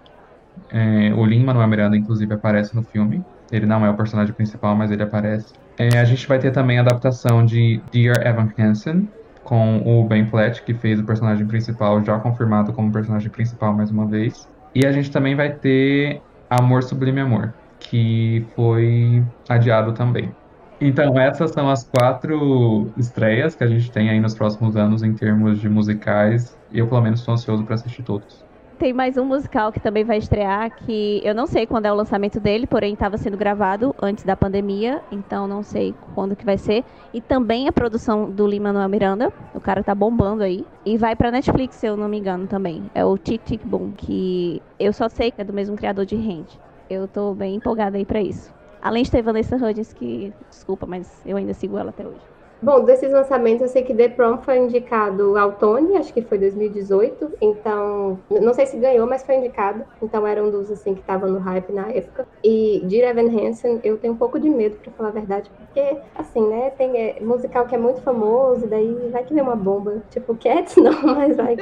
É, 0.72 1.13
o 1.13 1.25
Lin-Manuel 1.25 1.67
Miranda, 1.67 1.98
inclusive, 1.98 2.34
aparece 2.34 2.74
no 2.74 2.84
filme. 2.84 3.22
Ele 3.51 3.65
não 3.65 3.86
é 3.86 3.89
o 3.89 3.98
personagem 3.98 4.34
principal, 4.34 4.77
mas 4.77 4.91
ele 4.91 5.03
aparece. 5.03 5.53
É, 5.77 5.98
a 6.00 6.05
gente 6.05 6.25
vai 6.27 6.39
ter 6.39 6.51
também 6.51 6.77
a 6.77 6.82
adaptação 6.82 7.46
de 7.46 7.82
Dear 7.91 8.25
Evan 8.25 8.50
Hansen, 8.58 9.10
com 9.44 9.82
o 9.86 10.08
Ben 10.08 10.25
Platt, 10.25 10.63
que 10.63 10.74
fez 10.74 11.00
o 11.00 11.03
personagem 11.03 11.46
principal, 11.46 12.03
já 12.03 12.18
confirmado 12.20 12.74
como 12.74 12.92
personagem 12.92 13.29
principal 13.29 13.74
mais 13.74 13.92
uma 13.92 14.07
vez. 14.07 14.48
E 14.74 14.85
a 14.85 14.92
gente 14.92 15.11
também 15.11 15.35
vai 15.35 15.51
ter 15.51 16.22
Amor 16.50 16.83
Sublime 16.83 17.20
Amor, 17.20 17.53
que 17.79 18.46
foi 18.55 19.24
adiado 19.50 19.94
também. 19.94 20.31
Então, 20.79 21.18
essas 21.20 21.51
são 21.51 21.70
as 21.70 21.83
quatro 21.83 22.92
estreias 22.98 23.55
que 23.55 23.64
a 23.64 23.68
gente 23.68 23.90
tem 23.92 24.09
aí 24.09 24.20
nos 24.20 24.35
próximos 24.35 24.75
anos 24.75 25.03
em 25.03 25.14
termos 25.14 25.59
de 25.59 25.70
musicais. 25.70 26.57
Eu, 26.72 26.88
pelo 26.88 27.01
menos, 27.01 27.22
estou 27.22 27.33
ansioso 27.33 27.64
para 27.64 27.75
assistir 27.75 28.03
todos. 28.03 28.45
Tem 28.77 28.92
mais 28.92 29.16
um 29.16 29.24
musical 29.24 29.72
que 29.72 29.79
também 29.79 30.03
vai 30.03 30.18
estrear, 30.18 30.70
que 30.70 31.22
eu 31.24 31.33
não 31.33 31.48
sei 31.48 31.66
quando 31.66 31.85
é 31.85 31.92
o 31.92 31.96
lançamento 31.96 32.42
dele, 32.42 32.68
porém 32.68 32.94
estava 32.94 33.18
sendo 33.18 33.38
gravado 33.38 33.96
antes 34.01 34.25
da 34.25 34.35
pandemia, 34.35 35.01
então 35.11 35.48
não 35.48 35.64
sei 35.64 35.96
quando 36.14 36.35
que 36.35 36.44
vai 36.44 36.57
ser. 36.57 36.83
E 37.14 37.22
também 37.22 37.70
a 37.70 37.72
produção 37.72 38.29
do 38.29 38.46
Lima 38.46 38.74
Manuel 38.74 38.90
Miranda, 38.90 39.33
o 39.53 39.61
cara 39.61 39.81
tá 39.81 39.96
bombando 39.96 40.44
aí. 40.44 40.66
E 40.85 40.98
vai 40.98 41.16
pra 41.16 41.31
Netflix, 41.31 41.75
se 41.75 41.88
eu 41.88 41.96
não 41.96 42.09
me 42.09 42.18
engano, 42.18 42.48
também. 42.48 42.83
É 42.94 43.05
o 43.05 43.18
Tic 43.18 43.42
Tic 43.46 43.66
Boom, 43.66 43.92
que 43.96 44.61
eu 44.77 44.92
só 44.92 45.07
sei 45.07 45.31
que 45.31 45.42
é 45.42 45.46
do 45.46 45.53
mesmo 45.53 45.77
criador 45.77 46.05
de 46.05 46.18
Rent. 46.18 46.55
Eu 46.90 47.07
tô 47.07 47.33
bem 47.33 47.55
empolgada 47.55 47.98
aí 47.98 48.05
pra 48.05 48.22
isso. 48.22 48.53
Além 48.81 49.03
de 49.03 49.09
ter 49.11 49.22
Vanessa 49.22 49.55
Hudgens, 49.55 49.94
que, 49.94 50.33
desculpa, 50.50 50.85
mas 50.85 51.22
eu 51.25 51.38
ainda 51.38 51.53
sigo 51.53 51.77
ela 51.77 51.92
até 51.92 52.05
hoje. 52.05 52.35
Bom, 52.66 52.84
desses 52.84 53.12
lançamentos, 53.12 53.62
eu 53.62 53.68
sei 53.68 53.84
que 53.84 53.94
The 53.94 54.10
Prom 54.10 54.40
foi 54.40 54.58
indicado 54.58 55.38
ao 55.38 55.51
Tony, 55.51 55.98
acho 55.98 56.12
que 56.12 56.24
foi 56.24 56.40
2018. 56.40 57.34
Então, 57.40 58.18
não 58.28 58.56
sei 58.56 58.66
se 58.66 58.75
ganhou, 58.75 59.06
mas 59.06 59.24
foi 59.24 59.36
indicado. 59.36 59.86
Então, 60.01 60.25
era 60.25 60.44
um 60.44 60.50
dos, 60.50 60.72
assim, 60.72 60.96
que 60.96 61.04
tava 61.04 61.28
no 61.28 61.38
hype 61.38 61.72
na 61.72 61.88
época. 61.90 62.28
E 62.44 62.82
de 62.86 63.01
Evan 63.01 63.30
Hansen, 63.30 63.80
eu 63.84 64.00
tenho 64.00 64.14
um 64.14 64.18
pouco 64.18 64.40
de 64.40 64.50
medo, 64.50 64.78
pra 64.78 64.92
falar 64.94 65.10
a 65.10 65.12
verdade, 65.12 65.51
porque, 65.56 65.98
assim, 66.16 66.42
né, 66.42 66.72
tem 66.72 66.98
é, 66.98 67.20
musical 67.22 67.68
que 67.68 67.75
é 67.75 67.78
muito 67.78 68.01
famoso, 68.01 68.66
daí 68.66 69.10
vai 69.12 69.24
que 69.24 69.36
vem 69.36 69.44
uma 69.44 69.56
bomba. 69.56 70.01
Tipo, 70.10 70.36
Cats 70.36 70.75
não, 70.82 71.16
mas 71.16 71.38
vai. 71.38 71.58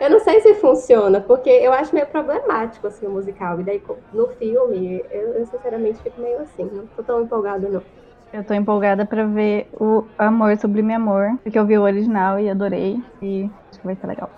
Eu 0.00 0.08
não 0.08 0.20
sei 0.20 0.40
se 0.40 0.54
funciona, 0.54 1.20
porque 1.20 1.50
eu 1.50 1.74
acho 1.74 1.94
meio 1.94 2.06
problemático, 2.06 2.86
assim, 2.86 3.06
o 3.06 3.10
musical. 3.10 3.60
E 3.60 3.64
daí, 3.64 3.82
no 4.14 4.28
filme, 4.28 5.04
eu, 5.10 5.34
eu 5.34 5.44
sinceramente 5.44 6.02
fico 6.02 6.18
meio 6.18 6.40
assim, 6.40 6.64
não 6.72 6.86
tô 6.86 7.02
tão 7.02 7.20
empolgado, 7.20 7.68
não. 7.68 7.82
Eu 8.32 8.44
tô 8.44 8.52
empolgada 8.52 9.06
pra 9.06 9.24
ver 9.24 9.68
o 9.80 10.04
Amor 10.18 10.56
Sublime 10.58 10.94
Amor, 10.94 11.38
porque 11.42 11.58
eu 11.58 11.64
vi 11.64 11.78
o 11.78 11.82
original 11.82 12.38
e 12.38 12.50
adorei, 12.50 13.02
e 13.22 13.50
acho 13.70 13.80
que 13.80 13.86
vai 13.86 13.96
ser 13.96 14.06
legal. 14.06 14.30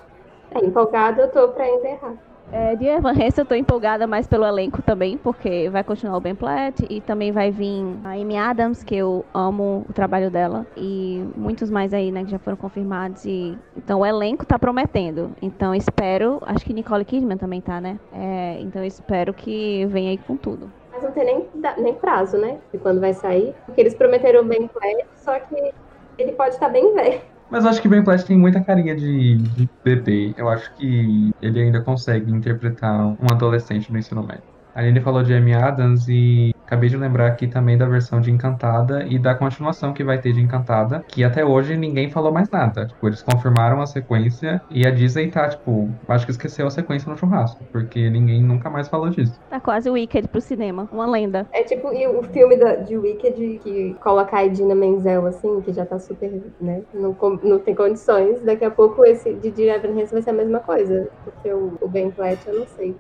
É, 0.55 0.65
empolgada 0.65 1.23
eu 1.23 1.31
tô 1.31 1.49
pra 1.49 1.69
enterrar. 1.69 2.15
É, 2.53 2.75
de 2.75 2.85
Evan 2.85 3.13
Hesse 3.13 3.41
eu 3.41 3.45
tô 3.45 3.55
empolgada 3.55 4.09
mais 4.09 4.27
pelo 4.27 4.45
elenco 4.45 4.83
também, 4.83 5.17
porque 5.17 5.69
vai 5.71 5.85
continuar 5.85 6.17
o 6.17 6.21
Ben 6.21 6.35
Platt 6.35 6.85
e 6.91 7.01
também 7.01 7.31
vai 7.31 7.51
vir 7.51 7.85
a 8.05 8.11
Amy 8.11 8.37
Adams, 8.37 8.83
que 8.83 8.97
eu 8.97 9.25
amo 9.33 9.85
o 9.89 9.93
trabalho 9.93 10.31
dela, 10.31 10.67
e 10.77 11.25
muitos 11.37 11.71
mais 11.71 11.95
aí, 11.95 12.11
né, 12.11 12.25
que 12.25 12.31
já 12.31 12.39
foram 12.39 12.57
confirmados. 12.57 13.25
E... 13.25 13.57
Então 13.77 14.01
o 14.01 14.07
elenco 14.07 14.45
tá 14.45 14.59
prometendo. 14.59 15.33
Então 15.41 15.75
espero, 15.75 16.41
acho 16.43 16.65
que 16.65 16.73
Nicole 16.73 17.05
Kidman 17.05 17.37
também 17.37 17.61
tá, 17.61 17.81
né? 17.81 17.99
É, 18.13 18.59
então 18.61 18.85
espero 18.85 19.33
que 19.33 19.87
venha 19.87 20.11
aí 20.11 20.19
com 20.19 20.37
tudo 20.37 20.80
mas 21.01 21.03
não 21.03 21.13
tem 21.13 21.25
nem, 21.25 21.49
nem 21.79 21.95
prazo, 21.95 22.37
né? 22.37 22.59
De 22.73 22.79
quando 22.79 23.01
vai 23.01 23.15
sair. 23.15 23.55
Porque 23.65 23.81
eles 23.81 23.95
prometeram 23.95 24.47
Platt, 24.47 25.07
só 25.17 25.39
que 25.41 25.73
ele 26.19 26.33
pode 26.33 26.55
estar 26.55 26.69
bem 26.69 26.95
velho. 26.95 27.21
Mas 27.51 27.65
eu 27.65 27.71
acho 27.71 27.83
que 27.83 27.89
Ben 27.89 28.05
Platt 28.05 28.25
tem 28.25 28.39
muita 28.39 28.61
carinha 28.61 28.95
de, 28.95 29.39
de 29.39 29.69
bebê. 29.83 30.33
Eu 30.37 30.49
acho 30.49 30.73
que 30.75 31.33
ele 31.43 31.61
ainda 31.61 31.81
consegue 31.81 32.31
interpretar 32.31 33.07
um 33.07 33.27
adolescente 33.33 33.91
no 33.91 33.99
ensino 33.99 34.23
médio. 34.23 34.50
A 34.75 34.81
Aline 34.81 35.01
falou 35.01 35.23
de 35.23 35.35
Amy 35.35 35.55
Adams 35.55 36.07
e 36.09 36.55
acabei 36.71 36.89
de 36.89 36.97
lembrar 36.97 37.27
aqui 37.27 37.49
também 37.49 37.77
da 37.77 37.85
versão 37.85 38.21
de 38.21 38.31
Encantada 38.31 39.05
e 39.05 39.19
da 39.19 39.35
continuação 39.35 39.93
que 39.93 40.05
vai 40.05 40.21
ter 40.21 40.33
de 40.33 40.41
Encantada, 40.41 41.05
que 41.09 41.25
até 41.25 41.45
hoje 41.45 41.77
ninguém 41.77 42.09
falou 42.09 42.33
mais 42.33 42.49
nada. 42.49 42.87
Tipo, 42.87 43.09
eles 43.09 43.23
confirmaram 43.23 43.81
a 43.83 43.87
sequência 43.87 44.63
e 44.71 44.87
a 44.87 44.91
Disney 44.93 45.29
tá, 45.29 45.49
tipo, 45.49 45.91
acho 46.07 46.25
que 46.25 46.31
esqueceu 46.31 46.69
a 46.69 46.71
sequência 46.71 47.11
no 47.11 47.19
churrasco, 47.19 47.65
porque 47.73 48.09
ninguém 48.09 48.41
nunca 48.41 48.71
mais 48.71 48.87
falou 48.87 49.11
disso. 49.11 49.39
Tá 49.51 49.59
quase 49.59 49.91
o 49.91 49.95
Wicked 49.95 50.29
pro 50.29 50.41
cinema, 50.41 50.89
uma 50.93 51.07
lenda. 51.11 51.45
É 51.53 51.65
tipo 51.65 51.93
e 51.93 52.07
o 52.07 52.23
filme 52.23 52.57
da, 52.57 52.77
de 52.77 52.97
Wicked 52.97 53.61
que 53.65 53.97
coloca 54.01 54.37
a 54.37 54.45
Idina 54.45 54.75
Menzel, 54.77 55.27
assim, 55.27 55.61
que 55.63 55.73
já 55.73 55.85
tá 55.85 55.99
super, 55.99 56.31
né, 56.61 56.83
não, 56.95 57.17
não 57.43 57.59
tem 57.59 57.75
condições. 57.75 58.41
Daqui 58.43 58.65
a 58.65 58.71
pouco 58.71 59.05
esse 59.05 59.35
de 59.35 59.51
Dear 59.51 59.77
Evan 59.77 59.95
Hansen 59.95 60.13
vai 60.13 60.23
ser 60.23 60.31
a 60.31 60.35
mesma 60.35 60.61
coisa, 60.61 61.09
porque 61.25 61.53
o, 61.53 61.77
o 61.81 61.89
Ben 61.89 62.13
Platt 62.13 62.47
eu 62.47 62.61
não 62.61 62.67
sei. 62.69 62.95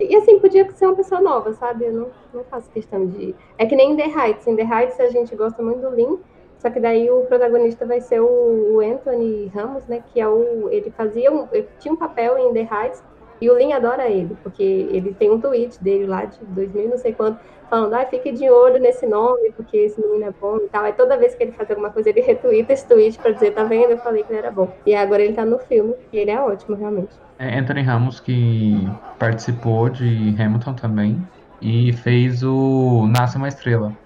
E 0.00 0.16
assim, 0.16 0.38
podia 0.38 0.68
ser 0.72 0.86
uma 0.86 0.96
pessoa 0.96 1.20
nova, 1.20 1.52
sabe? 1.52 1.84
Eu 1.84 1.92
não, 1.92 2.06
não 2.32 2.44
faço 2.44 2.70
questão 2.70 3.06
de. 3.06 3.34
É 3.58 3.66
que 3.66 3.76
nem 3.76 3.92
em 3.92 3.96
The 3.96 4.06
Heights. 4.06 4.46
Em 4.46 4.56
The 4.56 4.62
Heights 4.62 4.98
a 4.98 5.08
gente 5.08 5.36
gosta 5.36 5.62
muito 5.62 5.80
do 5.80 5.94
Lin, 5.94 6.18
só 6.58 6.70
que 6.70 6.80
daí 6.80 7.10
o 7.10 7.22
protagonista 7.26 7.84
vai 7.84 8.00
ser 8.00 8.20
o, 8.20 8.80
Anthony 8.80 9.46
Ramos, 9.54 9.86
né? 9.86 10.02
Que 10.12 10.20
é 10.20 10.28
o. 10.28 10.68
Ele 10.70 10.90
fazia 10.90 11.30
um. 11.30 11.46
Ele 11.52 11.68
tinha 11.78 11.92
um 11.92 11.96
papel 11.96 12.38
em 12.38 12.52
The 12.52 12.60
Heights, 12.60 13.02
E 13.40 13.50
o 13.50 13.56
Lin 13.56 13.72
adora 13.72 14.08
ele, 14.08 14.36
porque 14.42 14.62
ele 14.62 15.14
tem 15.14 15.30
um 15.30 15.40
tweet 15.40 15.82
dele 15.82 16.06
lá 16.06 16.24
de 16.24 16.38
2000 16.44 16.88
não 16.88 16.98
sei 16.98 17.14
quanto, 17.14 17.40
falando, 17.70 17.94
ah, 17.94 18.04
fique 18.04 18.32
de 18.32 18.50
olho 18.50 18.80
nesse 18.80 19.06
nome, 19.06 19.52
porque 19.52 19.76
esse 19.76 20.00
menino 20.00 20.24
é 20.24 20.34
bom 20.38 20.56
e 20.56 20.68
tal. 20.68 20.84
Aí 20.84 20.92
toda 20.92 21.16
vez 21.16 21.34
que 21.34 21.44
ele 21.44 21.52
faz 21.52 21.70
alguma 21.70 21.90
coisa, 21.90 22.10
ele 22.10 22.20
retweeta 22.20 22.72
esse 22.72 22.86
tweet 22.86 23.18
pra 23.18 23.30
dizer, 23.30 23.52
tá 23.52 23.62
vendo? 23.62 23.92
Eu 23.92 23.98
falei 23.98 24.24
que 24.24 24.32
ele 24.32 24.40
era 24.40 24.50
bom. 24.50 24.70
E 24.84 24.94
agora 24.94 25.22
ele 25.22 25.32
tá 25.32 25.46
no 25.46 25.58
filme, 25.60 25.94
e 26.12 26.18
ele 26.18 26.32
é 26.32 26.40
ótimo, 26.40 26.76
realmente. 26.76 27.14
É 27.38 27.58
Anthony 27.58 27.82
Ramos 27.82 28.20
que 28.20 28.86
participou 29.18 29.88
de 29.88 30.34
Hamilton 30.38 30.74
também 30.74 31.26
e 31.62 31.92
fez 31.92 32.42
o 32.42 33.06
Nasce 33.06 33.36
uma 33.36 33.48
Estrela. 33.48 33.96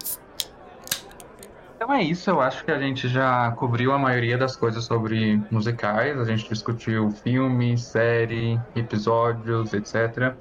Então 1.75 1.93
é 1.93 2.01
isso, 2.01 2.29
eu 2.29 2.41
acho 2.41 2.63
que 2.63 2.71
a 2.71 2.79
gente 2.79 3.07
já 3.07 3.51
cobriu 3.51 3.91
a 3.91 3.97
maioria 3.97 4.37
das 4.37 4.55
coisas 4.55 4.85
sobre 4.85 5.39
musicais, 5.51 6.17
a 6.19 6.23
gente 6.23 6.47
discutiu 6.49 7.11
filme, 7.11 7.77
série, 7.77 8.59
episódios, 8.75 9.73
etc. 9.73 10.33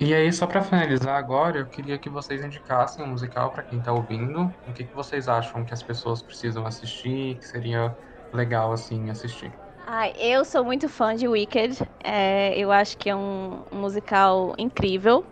E 0.00 0.14
aí, 0.14 0.32
só 0.32 0.46
para 0.46 0.62
finalizar 0.62 1.16
agora, 1.16 1.58
eu 1.58 1.68
queria 1.68 1.98
que 1.98 2.08
vocês 2.08 2.42
indicassem 2.42 3.04
um 3.04 3.08
musical 3.08 3.52
para 3.52 3.62
quem 3.64 3.82
tá 3.82 3.92
ouvindo. 3.92 4.46
O 4.66 4.72
que, 4.72 4.84
que 4.86 4.94
vocês 4.94 5.28
acham 5.28 5.64
que 5.64 5.74
as 5.74 5.82
pessoas 5.82 6.22
precisam 6.22 6.64
assistir, 6.66 7.38
que 7.38 7.46
seria 7.46 7.94
legal 8.32 8.72
assim 8.72 9.10
assistir? 9.10 9.60
Ai, 9.86 10.12
eu 10.16 10.44
sou 10.44 10.64
muito 10.64 10.88
fã 10.88 11.14
de 11.14 11.28
Wicked. 11.28 11.78
É, 12.02 12.56
eu 12.58 12.72
acho 12.72 12.96
que 12.96 13.10
é 13.10 13.16
um, 13.16 13.62
um 13.70 13.76
musical 13.80 14.54
incrível. 14.58 15.26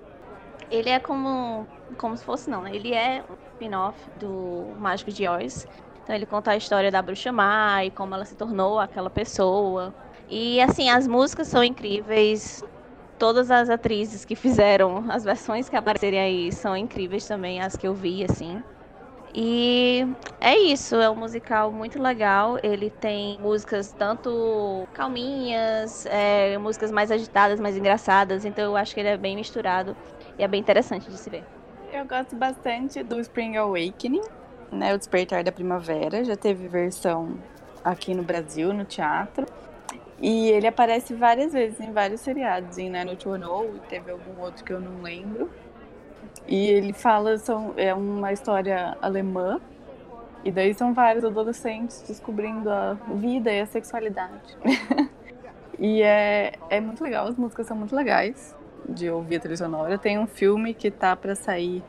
Ele 0.71 0.91
é 0.91 1.01
como, 1.01 1.67
como 1.97 2.17
se 2.17 2.25
fosse 2.25 2.51
não, 2.51 2.63
né? 2.63 2.75
Ele 2.75 2.93
é 2.95 3.25
um 3.29 3.35
spin-off 3.55 4.11
do 4.17 4.75
Mágico 4.79 5.11
de 5.13 5.27
Oz. 5.29 5.67
Então 6.03 6.15
ele 6.15 6.27
conta 6.27 6.53
a 6.53 6.57
história 6.57 6.91
da 6.91 7.03
bruxa 7.03 7.33
má 7.33 7.85
e 7.85 7.91
como 7.91 8.15
ela 8.15 8.25
se 8.25 8.37
tornou 8.37 8.79
aquela 8.79 9.11
pessoa. 9.11 9.95
E 10.29 10.61
assim, 10.61 10.91
as 10.91 11.07
músicas 11.07 11.49
são 11.49 11.65
incríveis. 11.65 12.63
Todas 13.19 13.51
as 13.51 13.69
atrizes 13.69 14.25
que 14.25 14.37
fizeram 14.37 15.05
as 15.09 15.25
versões 15.25 15.69
que 15.69 15.77
aparecerem 15.77 16.21
aí 16.21 16.53
são 16.53 16.77
incríveis 16.77 17.27
também, 17.27 17.61
as 17.61 17.77
que 17.77 17.87
eu 17.87 17.95
vi, 17.95 18.25
assim. 18.25 18.63
E 19.35 20.07
é 20.41 20.57
isso, 20.57 20.97
é 20.97 21.11
um 21.11 21.17
musical 21.17 21.71
muito 21.71 22.01
legal. 22.01 22.59
Ele 22.63 22.91
tem 22.91 23.39
músicas 23.41 23.93
tanto 23.93 24.87
calminhas, 24.95 26.07
é, 26.07 26.57
músicas 26.59 26.91
mais 26.91 27.11
agitadas, 27.11 27.61
mais 27.61 27.77
engraçadas. 27.77 28.45
Então 28.45 28.65
eu 28.65 28.77
acho 28.77 28.95
que 28.95 29.01
ele 29.01 29.09
é 29.09 29.17
bem 29.17 29.37
misturado 29.37 29.97
e 30.39 30.43
é 30.43 30.49
bem 30.49 30.61
interessante 30.61 31.11
de 31.11 31.19
se 31.19 31.29
ver. 31.29 31.45
Eu 31.93 32.07
gosto 32.07 32.37
bastante 32.37 33.03
do 33.03 33.21
Spring 33.21 33.57
Awakening, 33.57 34.23
né? 34.71 34.95
O 34.95 34.99
Despertar 34.99 35.43
da 35.43 35.53
Primavera. 35.53 36.25
Já 36.25 36.37
teve 36.37 36.69
versão 36.69 37.39
aqui 37.85 38.15
no 38.15 38.23
Brasil, 38.23 38.73
no 38.73 38.85
teatro. 38.85 39.47
E 40.21 40.51
ele 40.51 40.67
aparece 40.67 41.15
várias 41.15 41.53
vezes 41.53 41.79
em 41.81 41.93
vários 41.93 42.21
seriados, 42.21 42.77
em 42.77 42.91
Nine 42.91 43.17
to 43.17 43.39
Know, 43.39 43.77
e 43.77 43.79
teve 43.89 44.11
algum 44.11 44.41
outro 44.41 44.65
que 44.65 44.73
eu 44.73 44.81
não 44.81 45.01
lembro. 45.01 45.49
E 46.47 46.67
ele 46.67 46.93
fala, 46.93 47.39
são, 47.39 47.75
é 47.77 47.95
uma 47.95 48.33
história 48.33 48.97
alemã, 49.01 49.61
e 50.45 50.51
daí 50.51 50.75
são 50.75 50.93
vários 50.93 51.25
adolescentes 51.25 52.05
descobrindo 52.07 52.71
a 52.71 52.95
vida 53.15 53.53
e 53.53 53.61
a 53.61 53.67
sexualidade. 53.67 54.57
e 55.79 56.03
é, 56.03 56.53
é 56.69 56.81
muito 56.81 57.03
legal, 57.05 57.27
as 57.27 57.37
músicas 57.37 57.67
são 57.67 57.77
muito 57.77 57.95
legais 57.95 58.57
de 58.89 59.11
ouvir 59.11 59.37
a 59.37 59.41
trilha 59.41 59.57
sonora. 59.57 59.99
Tem 59.99 60.19
um 60.19 60.27
filme 60.27 60.75
que 60.75 60.91
tá 60.91 61.15
para 61.15 61.35
sair 61.35 61.83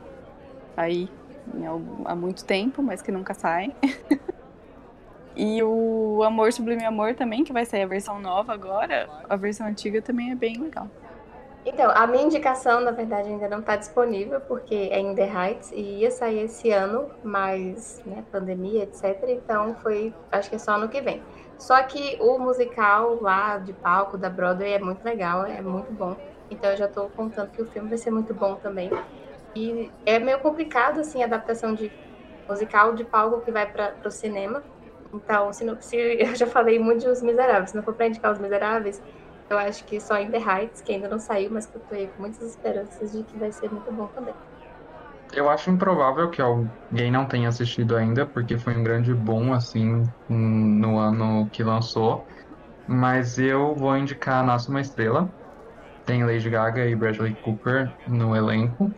aí 0.76 1.08
há 2.04 2.14
muito 2.14 2.44
tempo, 2.44 2.82
mas 2.82 3.02
que 3.02 3.10
nunca 3.10 3.34
sai. 3.34 3.74
e 5.36 5.62
o 5.62 6.22
Amor 6.22 6.52
Sublime 6.52 6.84
Amor 6.84 7.14
também, 7.14 7.44
que 7.44 7.52
vai 7.52 7.64
sair 7.64 7.82
a 7.82 7.86
versão 7.86 8.20
nova 8.20 8.52
agora. 8.52 9.08
A 9.28 9.36
versão 9.36 9.66
antiga 9.66 10.02
também 10.02 10.32
é 10.32 10.34
bem 10.34 10.58
legal. 10.58 10.88
Então, 11.64 11.90
a 11.94 12.06
minha 12.06 12.24
indicação, 12.24 12.80
na 12.80 12.90
verdade, 12.90 13.28
ainda 13.28 13.46
não 13.46 13.60
está 13.60 13.76
disponível, 13.76 14.40
porque 14.40 14.88
é 14.90 14.98
In 14.98 15.14
The 15.14 15.30
Heights 15.30 15.70
e 15.72 15.98
ia 16.00 16.10
sair 16.10 16.44
esse 16.44 16.70
ano, 16.70 17.10
mas, 17.22 18.02
né, 18.06 18.24
pandemia, 18.32 18.84
etc. 18.84 19.22
Então, 19.28 19.74
foi, 19.82 20.14
acho 20.32 20.48
que 20.48 20.56
é 20.56 20.58
só 20.58 20.72
ano 20.72 20.88
que 20.88 21.02
vem. 21.02 21.22
Só 21.58 21.82
que 21.82 22.16
o 22.18 22.38
musical 22.38 23.18
lá 23.20 23.58
de 23.58 23.74
palco 23.74 24.16
da 24.16 24.30
Broadway 24.30 24.72
é 24.72 24.78
muito 24.78 25.04
legal, 25.04 25.44
é 25.44 25.60
muito 25.60 25.92
bom. 25.92 26.16
Então, 26.50 26.70
eu 26.70 26.76
já 26.78 26.86
estou 26.86 27.10
contando 27.10 27.50
que 27.50 27.60
o 27.60 27.66
filme 27.66 27.90
vai 27.90 27.98
ser 27.98 28.10
muito 28.10 28.32
bom 28.32 28.54
também. 28.54 28.90
E 29.54 29.90
é 30.06 30.18
meio 30.18 30.38
complicado, 30.38 31.00
assim, 31.00 31.22
a 31.22 31.26
adaptação 31.26 31.74
de 31.74 31.92
musical 32.48 32.94
de 32.94 33.04
palco 33.04 33.42
que 33.42 33.52
vai 33.52 33.70
para 33.70 33.94
o 34.04 34.10
cinema. 34.10 34.62
Então, 35.12 35.52
se, 35.52 35.64
não, 35.64 35.80
se 35.80 35.96
eu 36.20 36.34
já 36.36 36.46
falei 36.46 36.78
muito 36.78 37.00
de 37.02 37.08
Os 37.08 37.22
Miseráveis, 37.22 37.70
se 37.70 37.76
não 37.76 37.84
for 37.84 37.94
para 37.96 38.06
indicar 38.08 38.32
Os 38.32 38.38
Miseráveis, 38.40 39.00
eu 39.50 39.58
acho 39.58 39.84
que 39.86 40.00
só 40.00 40.18
In 40.20 40.30
The 40.30 40.38
Heights, 40.38 40.80
que 40.82 40.92
ainda 40.92 41.08
não 41.08 41.18
saiu, 41.18 41.50
mas 41.50 41.66
que 41.66 41.76
eu 41.76 41.82
tô 41.82 41.96
com 42.14 42.22
muitas 42.22 42.40
esperanças 42.42 43.10
de 43.12 43.24
que 43.24 43.38
vai 43.38 43.52
ser 43.52 43.70
muito 43.72 43.92
bom 43.92 44.08
também. 44.08 44.36
Eu 45.32 45.48
acho 45.48 45.70
improvável 45.70 46.28
que 46.30 46.42
alguém 46.42 47.10
não 47.10 47.26
tenha 47.26 47.48
assistido 47.48 47.96
ainda, 47.96 48.28
porque 48.30 48.58
foi 48.58 48.76
um 48.76 48.82
grande 48.82 49.14
boom, 49.14 49.52
assim, 49.52 50.02
no 50.28 50.98
ano 50.98 51.48
que 51.50 51.62
lançou. 51.62 52.24
Mas 52.86 53.38
eu 53.38 53.74
vou 53.76 53.96
indicar 53.96 54.44
Nasce 54.44 54.70
Uma 54.70 54.80
Estrela. 54.80 55.30
Tem 56.04 56.24
Lady 56.24 56.50
Gaga 56.50 56.86
e 56.88 56.96
Bradley 56.96 57.36
Cooper 57.40 57.92
no 58.06 58.36
elenco. 58.36 58.94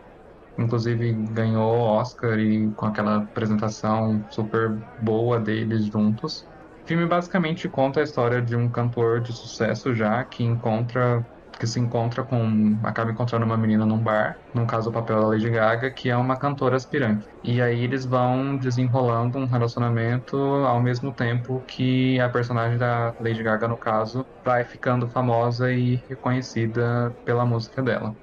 Inclusive 0.57 1.13
ganhou 1.31 1.79
Oscar 1.79 2.39
e 2.39 2.71
com 2.73 2.85
aquela 2.85 3.17
apresentação 3.17 4.23
super 4.29 4.79
boa 5.01 5.39
deles 5.39 5.85
juntos. 5.85 6.47
O 6.83 6.87
filme 6.87 7.05
basicamente 7.07 7.69
conta 7.69 8.01
a 8.01 8.03
história 8.03 8.41
de 8.41 8.55
um 8.55 8.69
cantor 8.69 9.21
de 9.21 9.33
sucesso 9.33 9.95
já 9.95 10.23
que 10.25 10.43
encontra 10.43 11.25
que 11.59 11.67
se 11.67 11.79
encontra 11.79 12.23
com 12.23 12.79
acaba 12.83 13.11
encontrando 13.11 13.45
uma 13.45 13.57
menina 13.57 13.85
num 13.85 14.01
bar, 14.01 14.35
no 14.53 14.65
caso 14.65 14.89
o 14.89 14.93
papel 14.93 15.21
da 15.21 15.27
Lady 15.27 15.49
Gaga, 15.49 15.91
que 15.93 16.09
é 16.09 16.17
uma 16.17 16.37
cantora 16.37 16.75
aspirante. 16.75 17.25
E 17.43 17.61
aí 17.61 17.83
eles 17.83 18.05
vão 18.05 18.57
desenrolando 18.57 19.37
um 19.37 19.45
relacionamento 19.45 20.35
ao 20.35 20.81
mesmo 20.81 21.13
tempo 21.13 21.63
que 21.67 22.19
a 22.19 22.29
personagem 22.29 22.77
da 22.77 23.13
Lady 23.19 23.43
Gaga 23.43 23.67
no 23.67 23.77
caso 23.77 24.25
vai 24.43 24.65
ficando 24.65 25.09
famosa 25.09 25.71
e 25.71 26.03
reconhecida 26.09 27.15
pela 27.23 27.45
música 27.45 27.81
dela. 27.81 28.13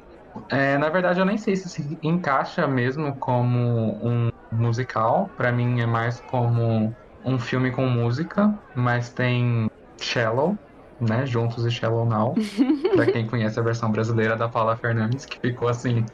É, 0.49 0.79
na 0.79 0.88
verdade, 0.88 1.21
eu 1.21 1.25
nem 1.25 1.37
sei 1.37 1.57
se 1.57 1.69
se 1.69 1.99
encaixa 2.03 2.66
mesmo 2.66 3.14
como 3.16 3.59
um 4.05 4.31
musical. 4.53 5.31
Para 5.37 5.53
mim, 5.53 5.81
é 5.81 5.87
mais 5.87 6.21
como 6.21 6.95
um 7.25 7.38
filme 7.38 7.71
com 7.71 7.87
música, 7.87 8.53
mas 8.75 9.11
tem 9.11 9.71
Shallow, 10.01 10.57
né? 11.01 11.27
Juntos 11.27 11.64
e 11.64 11.71
Shallow 11.71 12.05
Now. 12.05 12.35
pra 12.95 13.07
quem 13.07 13.27
conhece 13.27 13.59
a 13.59 13.62
versão 13.62 13.90
brasileira 13.90 14.37
da 14.37 14.49
Paula 14.49 14.77
Fernandes, 14.77 15.25
que 15.25 15.38
ficou 15.40 15.69
assim 15.69 16.05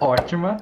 ótima. 0.00 0.56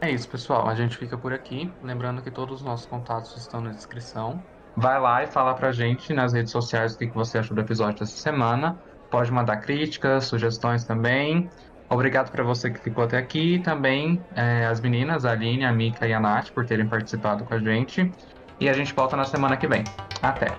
É 0.00 0.10
isso, 0.10 0.28
pessoal. 0.28 0.68
A 0.68 0.74
gente 0.74 0.96
fica 0.96 1.18
por 1.18 1.32
aqui. 1.32 1.72
Lembrando 1.82 2.22
que 2.22 2.30
todos 2.30 2.60
os 2.60 2.62
nossos 2.62 2.86
contatos 2.86 3.36
estão 3.36 3.60
na 3.60 3.70
descrição. 3.70 4.42
Vai 4.78 5.00
lá 5.00 5.24
e 5.24 5.26
fala 5.26 5.54
pra 5.54 5.72
gente 5.72 6.12
nas 6.12 6.32
redes 6.32 6.52
sociais 6.52 6.94
o 6.94 6.98
que 6.98 7.06
você 7.08 7.38
achou 7.38 7.52
do 7.52 7.60
episódio 7.60 7.98
dessa 7.98 8.16
semana. 8.16 8.78
Pode 9.10 9.28
mandar 9.32 9.56
críticas, 9.56 10.26
sugestões 10.26 10.84
também. 10.84 11.50
Obrigado 11.90 12.30
para 12.30 12.44
você 12.44 12.70
que 12.70 12.78
ficou 12.78 13.02
até 13.02 13.18
aqui 13.18 13.56
e 13.56 13.58
também 13.58 14.22
é, 14.36 14.66
as 14.66 14.80
meninas, 14.80 15.24
a 15.24 15.32
Aline, 15.32 15.64
a 15.64 15.72
Mika 15.72 16.06
e 16.06 16.12
a 16.12 16.20
Nath, 16.20 16.50
por 16.50 16.64
terem 16.64 16.86
participado 16.86 17.42
com 17.44 17.54
a 17.54 17.58
gente. 17.58 18.08
E 18.60 18.68
a 18.68 18.72
gente 18.72 18.94
volta 18.94 19.16
na 19.16 19.24
semana 19.24 19.56
que 19.56 19.66
vem. 19.66 19.82
Até! 20.22 20.56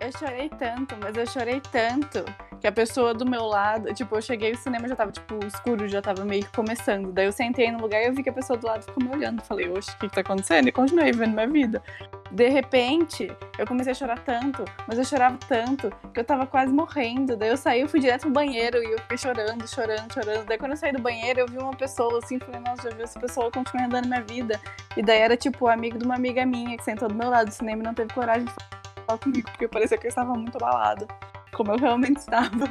Eu 0.00 0.10
chorei 0.18 0.48
tanto, 0.48 0.96
mas 1.00 1.16
eu 1.16 1.26
chorei 1.28 1.62
tanto 1.70 2.24
que 2.64 2.68
a 2.68 2.72
pessoa 2.72 3.12
do 3.12 3.26
meu 3.26 3.44
lado, 3.44 3.92
tipo, 3.92 4.16
eu 4.16 4.22
cheguei 4.22 4.52
o 4.52 4.56
cinema 4.56 4.88
já 4.88 4.96
tava, 4.96 5.12
tipo, 5.12 5.38
escuro, 5.44 5.86
já 5.86 6.00
tava 6.00 6.24
meio 6.24 6.46
que 6.46 6.52
começando. 6.52 7.12
Daí 7.12 7.26
eu 7.26 7.32
sentei 7.32 7.70
no 7.70 7.78
lugar 7.78 8.00
e 8.00 8.06
eu 8.06 8.14
vi 8.14 8.22
que 8.22 8.30
a 8.30 8.32
pessoa 8.32 8.58
do 8.58 8.66
lado 8.66 8.84
ficou 8.84 9.04
me 9.04 9.14
olhando. 9.14 9.42
Falei, 9.42 9.68
oxe, 9.68 9.90
o 9.90 9.98
que 9.98 10.08
que 10.08 10.14
tá 10.14 10.22
acontecendo? 10.22 10.66
E 10.66 10.72
continuei 10.72 11.12
vivendo 11.12 11.34
minha 11.34 11.46
vida. 11.46 11.82
De 12.30 12.48
repente, 12.48 13.30
eu 13.58 13.66
comecei 13.66 13.92
a 13.92 13.94
chorar 13.94 14.18
tanto, 14.20 14.64
mas 14.88 14.96
eu 14.96 15.04
chorava 15.04 15.36
tanto 15.46 15.92
que 16.14 16.20
eu 16.20 16.24
tava 16.24 16.46
quase 16.46 16.72
morrendo. 16.72 17.36
Daí 17.36 17.50
eu 17.50 17.56
saí, 17.58 17.82
eu 17.82 17.86
fui 17.86 18.00
direto 18.00 18.22
pro 18.22 18.30
banheiro 18.30 18.78
e 18.82 18.92
eu 18.92 18.98
fiquei 19.00 19.18
chorando, 19.18 19.68
chorando, 19.68 20.14
chorando. 20.14 20.46
Daí 20.46 20.56
quando 20.56 20.70
eu 20.70 20.78
saí 20.78 20.92
do 20.92 21.02
banheiro, 21.02 21.40
eu 21.40 21.46
vi 21.46 21.58
uma 21.58 21.76
pessoa 21.76 22.18
assim, 22.24 22.38
falei, 22.38 22.62
nossa, 22.62 22.88
já 22.88 22.96
vi 22.96 23.02
essa 23.02 23.20
pessoa, 23.20 23.50
continuando 23.50 23.94
andando 23.94 24.08
minha 24.08 24.22
vida. 24.22 24.58
E 24.96 25.02
daí 25.02 25.20
era 25.20 25.36
tipo 25.36 25.66
o 25.66 25.68
amigo 25.68 25.98
de 25.98 26.06
uma 26.06 26.14
amiga 26.14 26.46
minha 26.46 26.78
que 26.78 26.82
sentou 26.82 27.08
do 27.08 27.14
meu 27.14 27.28
lado 27.28 27.48
do 27.48 27.52
cinema 27.52 27.82
e 27.82 27.84
não 27.84 27.92
teve 27.92 28.10
coragem 28.14 28.46
de 28.46 28.52
falar 29.04 29.18
comigo, 29.18 29.50
porque 29.50 29.68
parecia 29.68 29.98
que 29.98 30.06
eu 30.06 30.08
estava 30.08 30.32
muito 30.32 30.56
abalado. 30.56 31.06
Como 31.54 31.72
eu 31.72 31.78
realmente 31.78 32.18
estava. 32.18 32.50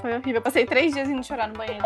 Foi 0.00 0.12
horrível. 0.14 0.36
Eu 0.36 0.42
passei 0.42 0.64
três 0.64 0.92
dias 0.94 1.08
indo 1.08 1.22
chorar 1.22 1.46
no 1.48 1.54
banheiro. 1.54 1.84